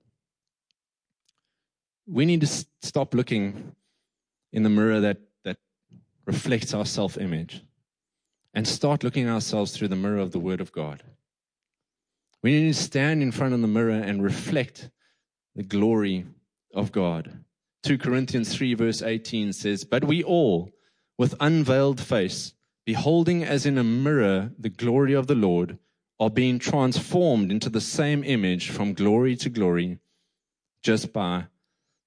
We 2.06 2.24
need 2.24 2.40
to 2.42 2.66
stop 2.82 3.14
looking 3.14 3.72
in 4.52 4.62
the 4.62 4.70
mirror 4.70 5.00
that 5.00 5.18
reflects 6.26 6.74
our 6.74 6.84
self 6.84 7.16
image 7.16 7.62
and 8.52 8.66
start 8.66 9.04
looking 9.04 9.26
at 9.26 9.32
ourselves 9.32 9.76
through 9.76 9.88
the 9.88 9.96
mirror 9.96 10.18
of 10.18 10.32
the 10.32 10.38
Word 10.38 10.60
of 10.60 10.72
God. 10.72 11.02
We 12.42 12.52
need 12.52 12.74
to 12.74 12.82
stand 12.82 13.22
in 13.22 13.32
front 13.32 13.54
of 13.54 13.60
the 13.60 13.66
mirror 13.66 13.90
and 13.90 14.22
reflect 14.22 14.90
the 15.54 15.62
glory 15.62 16.26
of 16.74 16.92
God. 16.92 17.44
2 17.84 17.98
Corinthians 17.98 18.54
3, 18.54 18.74
verse 18.74 19.02
18 19.02 19.52
says, 19.52 19.84
But 19.84 20.04
we 20.04 20.22
all, 20.22 20.70
with 21.16 21.34
unveiled 21.40 22.00
face, 22.00 22.54
beholding 22.84 23.44
as 23.44 23.66
in 23.66 23.78
a 23.78 23.84
mirror 23.84 24.52
the 24.58 24.68
glory 24.68 25.12
of 25.12 25.26
the 25.26 25.34
Lord, 25.34 25.78
are 26.18 26.30
being 26.30 26.58
transformed 26.58 27.50
into 27.50 27.68
the 27.68 27.80
same 27.80 28.24
image 28.24 28.70
from 28.70 28.94
glory 28.94 29.36
to 29.36 29.50
glory, 29.50 29.98
just 30.82 31.12
by 31.12 31.46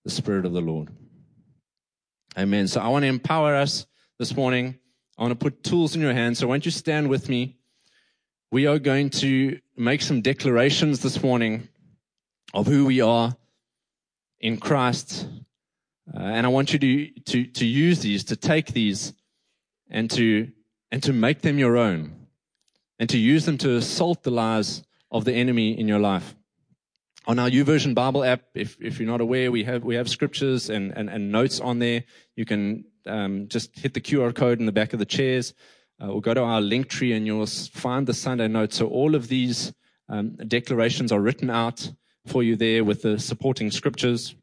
the 0.04 0.10
Spirit 0.10 0.46
of 0.46 0.54
the 0.54 0.62
Lord. 0.62 0.90
Amen. 2.38 2.68
So 2.68 2.82
I 2.82 2.88
want 2.88 3.04
to 3.04 3.08
empower 3.08 3.56
us 3.56 3.86
this 4.20 4.36
morning. 4.36 4.78
I 5.18 5.22
want 5.22 5.32
to 5.32 5.42
put 5.42 5.64
tools 5.64 5.96
in 5.96 6.02
your 6.02 6.12
hands. 6.12 6.40
So 6.40 6.48
won't 6.48 6.66
you 6.66 6.72
stand 6.72 7.08
with 7.08 7.30
me? 7.30 7.56
We 8.52 8.68
are 8.68 8.78
going 8.78 9.12
to 9.12 9.58
make 9.78 10.02
some 10.02 10.20
declarations 10.20 11.00
this 11.00 11.24
morning 11.24 11.70
of 12.54 12.68
who 12.68 12.86
we 12.86 13.00
are 13.00 13.38
in 14.42 14.58
Christ. 14.58 15.26
Uh, 16.14 16.20
and 16.20 16.46
I 16.46 16.50
want 16.50 16.74
you 16.74 16.80
to, 16.80 17.08
to, 17.28 17.46
to 17.46 17.66
use 17.66 18.02
these, 18.02 18.26
to 18.26 18.36
take 18.36 18.74
these 18.74 19.14
and 19.90 20.12
to, 20.12 20.52
and 20.92 21.02
to 21.04 21.14
make 21.14 21.42
them 21.42 21.58
your 21.58 21.78
own 21.78 22.28
and 23.00 23.10
to 23.10 23.18
use 23.18 23.46
them 23.46 23.58
to 23.60 23.78
assault 23.78 24.24
the 24.24 24.32
lies 24.32 24.84
of 25.14 25.24
the 25.24 25.34
enemy 25.34 25.80
in 25.80 25.88
your 25.88 26.00
life. 26.00 26.36
On 27.26 27.40
our 27.40 27.50
YouVersion 27.50 27.96
Bible 27.96 28.26
app, 28.26 28.42
if, 28.54 28.76
if 28.82 29.00
you're 29.00 29.08
not 29.08 29.22
aware, 29.22 29.50
we 29.50 29.64
have, 29.64 29.86
we 29.86 29.96
have 29.96 30.10
scriptures 30.10 30.70
and, 30.70 30.92
and, 30.98 31.10
and 31.10 31.32
notes 31.32 31.62
on 31.62 31.80
there. 31.80 32.04
You 32.36 32.44
can 32.44 32.84
um, 33.06 33.48
just 33.48 33.78
hit 33.78 33.94
the 33.94 34.02
QR 34.02 34.34
code 34.34 34.60
in 34.60 34.66
the 34.66 34.72
back 34.72 34.94
of 34.94 35.00
the 35.00 35.06
chairs 35.06 35.54
uh, 36.02 36.08
or 36.08 36.22
go 36.22 36.34
to 36.34 36.42
our 36.42 36.62
link 36.62 36.88
tree 36.88 37.14
and 37.14 37.26
you'll 37.26 37.46
find 37.46 38.08
the 38.08 38.14
Sunday 38.14 38.48
notes. 38.48 38.78
So 38.78 38.88
all 38.88 39.16
of 39.16 39.28
these 39.28 39.74
um, 40.08 40.36
declarations 40.36 41.12
are 41.12 41.20
written 41.20 41.50
out 41.50 41.92
for 42.28 42.44
you 42.44 42.56
there 42.56 42.84
with 42.84 43.02
the 43.02 43.20
supporting 43.20 43.72
scriptures. 43.72 44.36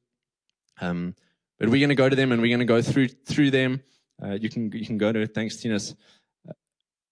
Um, 0.80 1.14
but 1.58 1.68
we're 1.68 1.80
going 1.80 1.88
to 1.88 1.94
go 1.94 2.08
to 2.08 2.16
them 2.16 2.32
and 2.32 2.42
we're 2.42 2.48
going 2.48 2.60
to 2.60 2.66
go 2.66 2.82
through 2.82 3.08
through 3.08 3.50
them. 3.50 3.82
Uh, 4.22 4.32
you 4.32 4.48
can 4.48 4.70
you 4.72 4.84
can 4.86 4.98
go 4.98 5.12
to 5.12 5.20
it. 5.20 5.34
thanks 5.34 5.56
Tinas. 5.56 5.94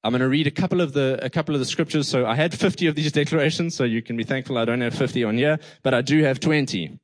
I'm 0.02 0.10
going 0.10 0.20
to 0.20 0.28
read 0.28 0.46
a 0.46 0.50
couple 0.50 0.82
of 0.82 0.92
the 0.92 1.18
a 1.22 1.30
couple 1.30 1.54
of 1.54 1.60
the 1.60 1.64
scriptures. 1.64 2.08
So 2.08 2.26
I 2.26 2.34
had 2.34 2.52
50 2.52 2.88
of 2.88 2.94
these 2.94 3.10
declarations, 3.10 3.74
so 3.74 3.84
you 3.84 4.02
can 4.02 4.18
be 4.18 4.24
thankful 4.24 4.58
I 4.58 4.66
don't 4.66 4.82
have 4.82 4.94
50 4.94 5.24
on 5.24 5.38
here, 5.38 5.58
but 5.82 5.94
I 5.94 6.02
do 6.02 6.22
have 6.22 6.40
20. 6.40 6.84
It 6.84 6.98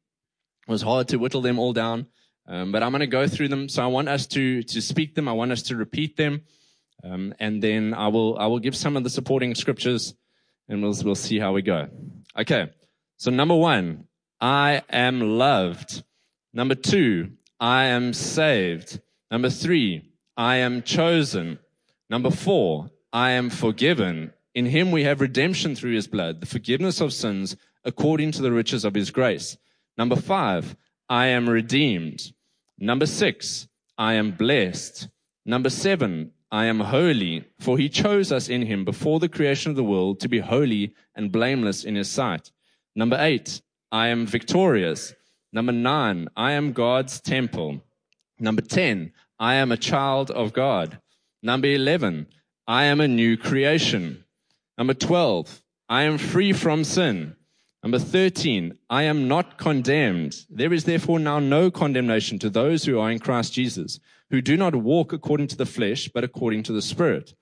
was 0.68 0.82
hard 0.82 1.08
to 1.08 1.16
whittle 1.16 1.40
them 1.40 1.58
all 1.58 1.72
down, 1.72 2.06
um, 2.50 2.72
but 2.72 2.82
I'm 2.82 2.90
going 2.90 3.00
to 3.00 3.06
go 3.06 3.28
through 3.28 3.48
them. 3.48 3.68
So 3.68 3.82
I 3.82 3.86
want 3.86 4.08
us 4.08 4.26
to 4.28 4.62
to 4.64 4.82
speak 4.82 5.14
them. 5.14 5.28
I 5.28 5.32
want 5.32 5.52
us 5.52 5.62
to 5.62 5.76
repeat 5.76 6.16
them, 6.16 6.42
um, 7.04 7.32
and 7.38 7.62
then 7.62 7.94
I 7.94 8.08
will 8.08 8.36
I 8.38 8.46
will 8.46 8.58
give 8.58 8.76
some 8.76 8.96
of 8.96 9.04
the 9.04 9.10
supporting 9.10 9.54
scriptures, 9.54 10.14
and 10.68 10.82
we'll 10.82 10.94
we'll 11.04 11.14
see 11.14 11.38
how 11.38 11.52
we 11.52 11.62
go. 11.62 11.88
Okay. 12.36 12.70
So 13.16 13.30
number 13.30 13.54
one, 13.54 14.06
I 14.40 14.82
am 14.90 15.20
loved. 15.20 16.02
Number 16.52 16.74
two, 16.74 17.32
I 17.60 17.84
am 17.84 18.12
saved. 18.12 19.00
Number 19.30 19.50
three, 19.50 20.10
I 20.36 20.56
am 20.56 20.82
chosen. 20.82 21.58
Number 22.08 22.30
four, 22.30 22.90
I 23.12 23.30
am 23.32 23.50
forgiven. 23.50 24.32
In 24.54 24.66
him 24.66 24.90
we 24.90 25.04
have 25.04 25.20
redemption 25.20 25.76
through 25.76 25.94
his 25.94 26.08
blood, 26.08 26.40
the 26.40 26.46
forgiveness 26.46 27.00
of 27.00 27.12
sins 27.12 27.56
according 27.84 28.32
to 28.32 28.42
the 28.42 28.50
riches 28.50 28.84
of 28.84 28.94
his 28.94 29.10
grace. 29.10 29.56
Number 29.96 30.16
five, 30.16 30.74
I 31.08 31.26
am 31.26 31.48
redeemed. 31.48 32.32
Number 32.80 33.04
six, 33.04 33.68
I 33.98 34.14
am 34.14 34.32
blessed. 34.32 35.08
Number 35.44 35.68
seven, 35.68 36.32
I 36.50 36.64
am 36.64 36.80
holy, 36.80 37.44
for 37.60 37.76
he 37.76 37.90
chose 37.90 38.32
us 38.32 38.48
in 38.48 38.62
him 38.62 38.84
before 38.86 39.20
the 39.20 39.28
creation 39.28 39.70
of 39.70 39.76
the 39.76 39.84
world 39.84 40.18
to 40.20 40.28
be 40.28 40.38
holy 40.38 40.94
and 41.14 41.30
blameless 41.30 41.84
in 41.84 41.94
his 41.94 42.08
sight. 42.08 42.50
Number 42.96 43.18
eight, 43.20 43.60
I 43.92 44.08
am 44.08 44.26
victorious. 44.26 45.14
Number 45.52 45.72
nine, 45.72 46.28
I 46.36 46.52
am 46.52 46.72
God's 46.72 47.20
temple. 47.20 47.82
Number 48.38 48.62
10, 48.62 49.12
I 49.38 49.56
am 49.56 49.70
a 49.70 49.76
child 49.76 50.30
of 50.30 50.54
God. 50.54 50.98
Number 51.42 51.68
11, 51.68 52.26
I 52.66 52.84
am 52.84 53.00
a 53.00 53.08
new 53.08 53.36
creation. 53.36 54.24
Number 54.78 54.94
12, 54.94 55.62
I 55.88 56.02
am 56.02 56.16
free 56.16 56.52
from 56.54 56.84
sin. 56.84 57.36
Number 57.82 57.98
13, 57.98 58.76
I 58.90 59.04
am 59.04 59.26
not 59.26 59.56
condemned. 59.56 60.44
There 60.50 60.72
is 60.72 60.84
therefore 60.84 61.18
now 61.18 61.38
no 61.38 61.70
condemnation 61.70 62.38
to 62.40 62.50
those 62.50 62.84
who 62.84 62.98
are 62.98 63.10
in 63.10 63.18
Christ 63.18 63.54
Jesus, 63.54 63.98
who 64.28 64.42
do 64.42 64.58
not 64.58 64.74
walk 64.74 65.14
according 65.14 65.46
to 65.48 65.56
the 65.56 65.64
flesh, 65.64 66.08
but 66.12 66.22
according 66.22 66.62
to 66.64 66.72
the 66.72 66.82
Spirit. 66.82 67.34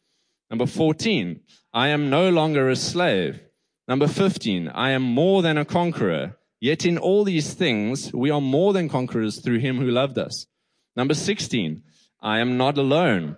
Number 0.48 0.66
14, 0.66 1.40
I 1.74 1.88
am 1.88 2.08
no 2.08 2.30
longer 2.30 2.70
a 2.70 2.76
slave. 2.76 3.40
Number 3.88 4.06
15, 4.06 4.68
I 4.68 4.90
am 4.90 5.02
more 5.02 5.42
than 5.42 5.58
a 5.58 5.64
conqueror. 5.64 6.36
Yet 6.60 6.86
in 6.86 6.98
all 6.98 7.24
these 7.24 7.54
things, 7.54 8.12
we 8.12 8.30
are 8.30 8.40
more 8.40 8.72
than 8.72 8.88
conquerors 8.88 9.40
through 9.40 9.58
him 9.58 9.78
who 9.78 9.90
loved 9.90 10.18
us. 10.18 10.46
Number 10.94 11.14
16, 11.14 11.82
I 12.22 12.38
am 12.38 12.56
not 12.56 12.78
alone. 12.78 13.36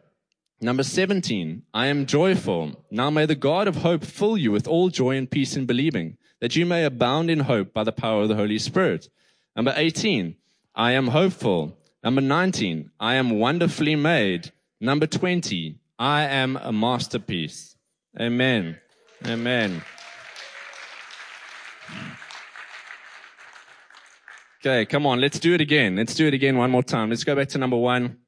Number 0.61 0.83
17, 0.83 1.63
I 1.73 1.87
am 1.87 2.05
joyful. 2.05 2.85
Now 2.91 3.09
may 3.09 3.25
the 3.25 3.35
God 3.35 3.69
of 3.69 3.77
hope 3.77 4.05
fill 4.05 4.37
you 4.37 4.53
with 4.53 4.69
all 4.69 4.91
joy 4.91 5.17
and 5.17 5.31
peace 5.31 5.57
in 5.57 5.65
believing 5.65 6.19
that 6.41 6.57
you 6.57 6.67
may 6.67 6.85
abound 6.85 7.31
in 7.31 7.41
hope 7.41 7.73
by 7.73 7.85
the 7.85 7.93
power 7.93 8.23
of 8.23 8.29
the 8.29 8.35
Holy 8.35 8.59
Spirit. 8.59 9.09
Number 9.55 9.75
18, 9.77 10.37
I 10.75 10.93
am 10.93 11.09
hopeful. 11.09 11.77
Number 12.03 12.21
19, 12.21 12.91
I 12.99 13.15
am 13.17 13.31
wonderfully 13.31 13.97
made. 13.97 14.53
Number 14.81 15.07
20, 15.07 15.79
I 15.99 16.23
am 16.23 16.57
a 16.57 16.73
masterpiece. 16.73 17.77
Amen. 18.19 18.79
Amen. 19.27 19.83
Okay, 24.61 24.85
come 24.85 25.07
on, 25.07 25.21
let's 25.21 25.39
do 25.39 25.55
it 25.55 25.61
again. 25.61 25.97
Let's 25.97 26.15
do 26.15 26.27
it 26.27 26.35
again 26.35 26.57
one 26.57 26.71
more 26.71 26.83
time. 26.83 27.09
Let's 27.09 27.25
go 27.25 27.35
back 27.35 27.49
to 27.49 27.59
number 27.59 27.77
one. 27.77 28.19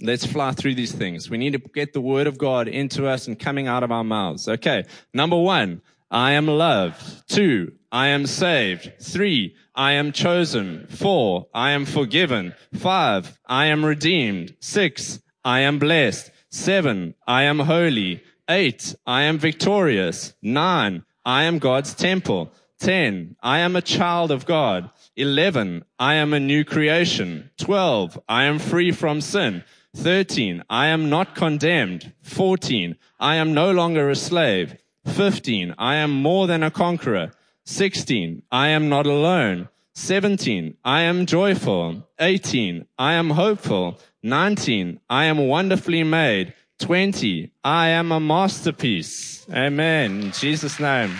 Let's 0.00 0.26
fly 0.26 0.52
through 0.52 0.74
these 0.74 0.92
things. 0.92 1.30
We 1.30 1.38
need 1.38 1.52
to 1.52 1.58
get 1.58 1.92
the 1.92 2.00
word 2.00 2.26
of 2.26 2.36
God 2.36 2.68
into 2.68 3.06
us 3.06 3.28
and 3.28 3.38
coming 3.38 3.66
out 3.66 3.82
of 3.82 3.90
our 3.90 4.04
mouths. 4.04 4.48
Okay. 4.48 4.84
Number 5.14 5.38
one, 5.38 5.80
I 6.10 6.32
am 6.32 6.46
loved. 6.46 7.28
Two, 7.28 7.72
I 7.90 8.08
am 8.08 8.26
saved. 8.26 8.92
Three, 9.00 9.54
I 9.74 9.92
am 9.92 10.12
chosen. 10.12 10.86
Four, 10.88 11.48
I 11.52 11.72
am 11.72 11.84
forgiven. 11.84 12.54
Five, 12.74 13.38
I 13.46 13.66
am 13.66 13.84
redeemed. 13.84 14.54
Six, 14.60 15.20
I 15.44 15.60
am 15.60 15.78
blessed. 15.78 16.30
Seven, 16.50 17.14
I 17.26 17.42
am 17.42 17.58
holy. 17.58 18.22
Eight, 18.48 18.94
I 19.06 19.22
am 19.22 19.38
victorious. 19.38 20.34
Nine, 20.40 21.04
I 21.24 21.44
am 21.44 21.58
God's 21.58 21.94
temple. 21.94 22.52
Ten, 22.78 23.36
I 23.42 23.58
am 23.58 23.74
a 23.74 23.82
child 23.82 24.30
of 24.30 24.46
God. 24.46 24.90
Eleven, 25.16 25.84
I 25.98 26.14
am 26.14 26.32
a 26.32 26.40
new 26.40 26.64
creation. 26.64 27.50
Twelve, 27.58 28.18
I 28.28 28.44
am 28.44 28.58
free 28.58 28.92
from 28.92 29.20
sin. 29.20 29.64
13, 29.96 30.62
I 30.68 30.88
am 30.88 31.08
not 31.08 31.34
condemned. 31.34 32.12
14, 32.22 32.96
I 33.18 33.36
am 33.36 33.54
no 33.54 33.72
longer 33.72 34.10
a 34.10 34.14
slave. 34.14 34.76
15, 35.06 35.74
I 35.78 35.96
am 35.96 36.10
more 36.10 36.46
than 36.46 36.62
a 36.62 36.70
conqueror. 36.70 37.32
16, 37.64 38.42
I 38.52 38.68
am 38.68 38.88
not 38.88 39.06
alone. 39.06 39.68
17, 39.94 40.76
I 40.84 41.02
am 41.02 41.26
joyful. 41.26 42.06
18, 42.18 42.86
I 42.98 43.14
am 43.14 43.30
hopeful. 43.30 43.98
19, 44.22 45.00
I 45.08 45.24
am 45.24 45.38
wonderfully 45.48 46.02
made. 46.02 46.52
20, 46.80 47.50
I 47.64 47.88
am 47.88 48.12
a 48.12 48.20
masterpiece. 48.20 49.46
Amen. 49.50 50.22
In 50.22 50.32
Jesus' 50.32 50.78
name. 50.78 51.16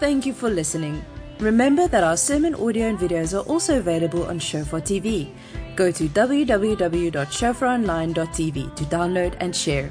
Thank 0.00 0.26
you 0.26 0.34
for 0.34 0.50
listening. 0.50 1.02
Remember 1.38 1.86
that 1.88 2.02
our 2.02 2.16
sermon 2.16 2.54
audio 2.54 2.88
and 2.88 2.98
videos 2.98 3.32
are 3.34 3.46
also 3.46 3.78
available 3.78 4.26
on 4.26 4.38
Shofar 4.38 4.80
TV. 4.80 5.30
Go 5.76 5.92
to 5.92 6.08
www.shofaronline.tv 6.08 8.74
to 8.76 8.84
download 8.84 9.36
and 9.40 9.54
share. 9.54 9.90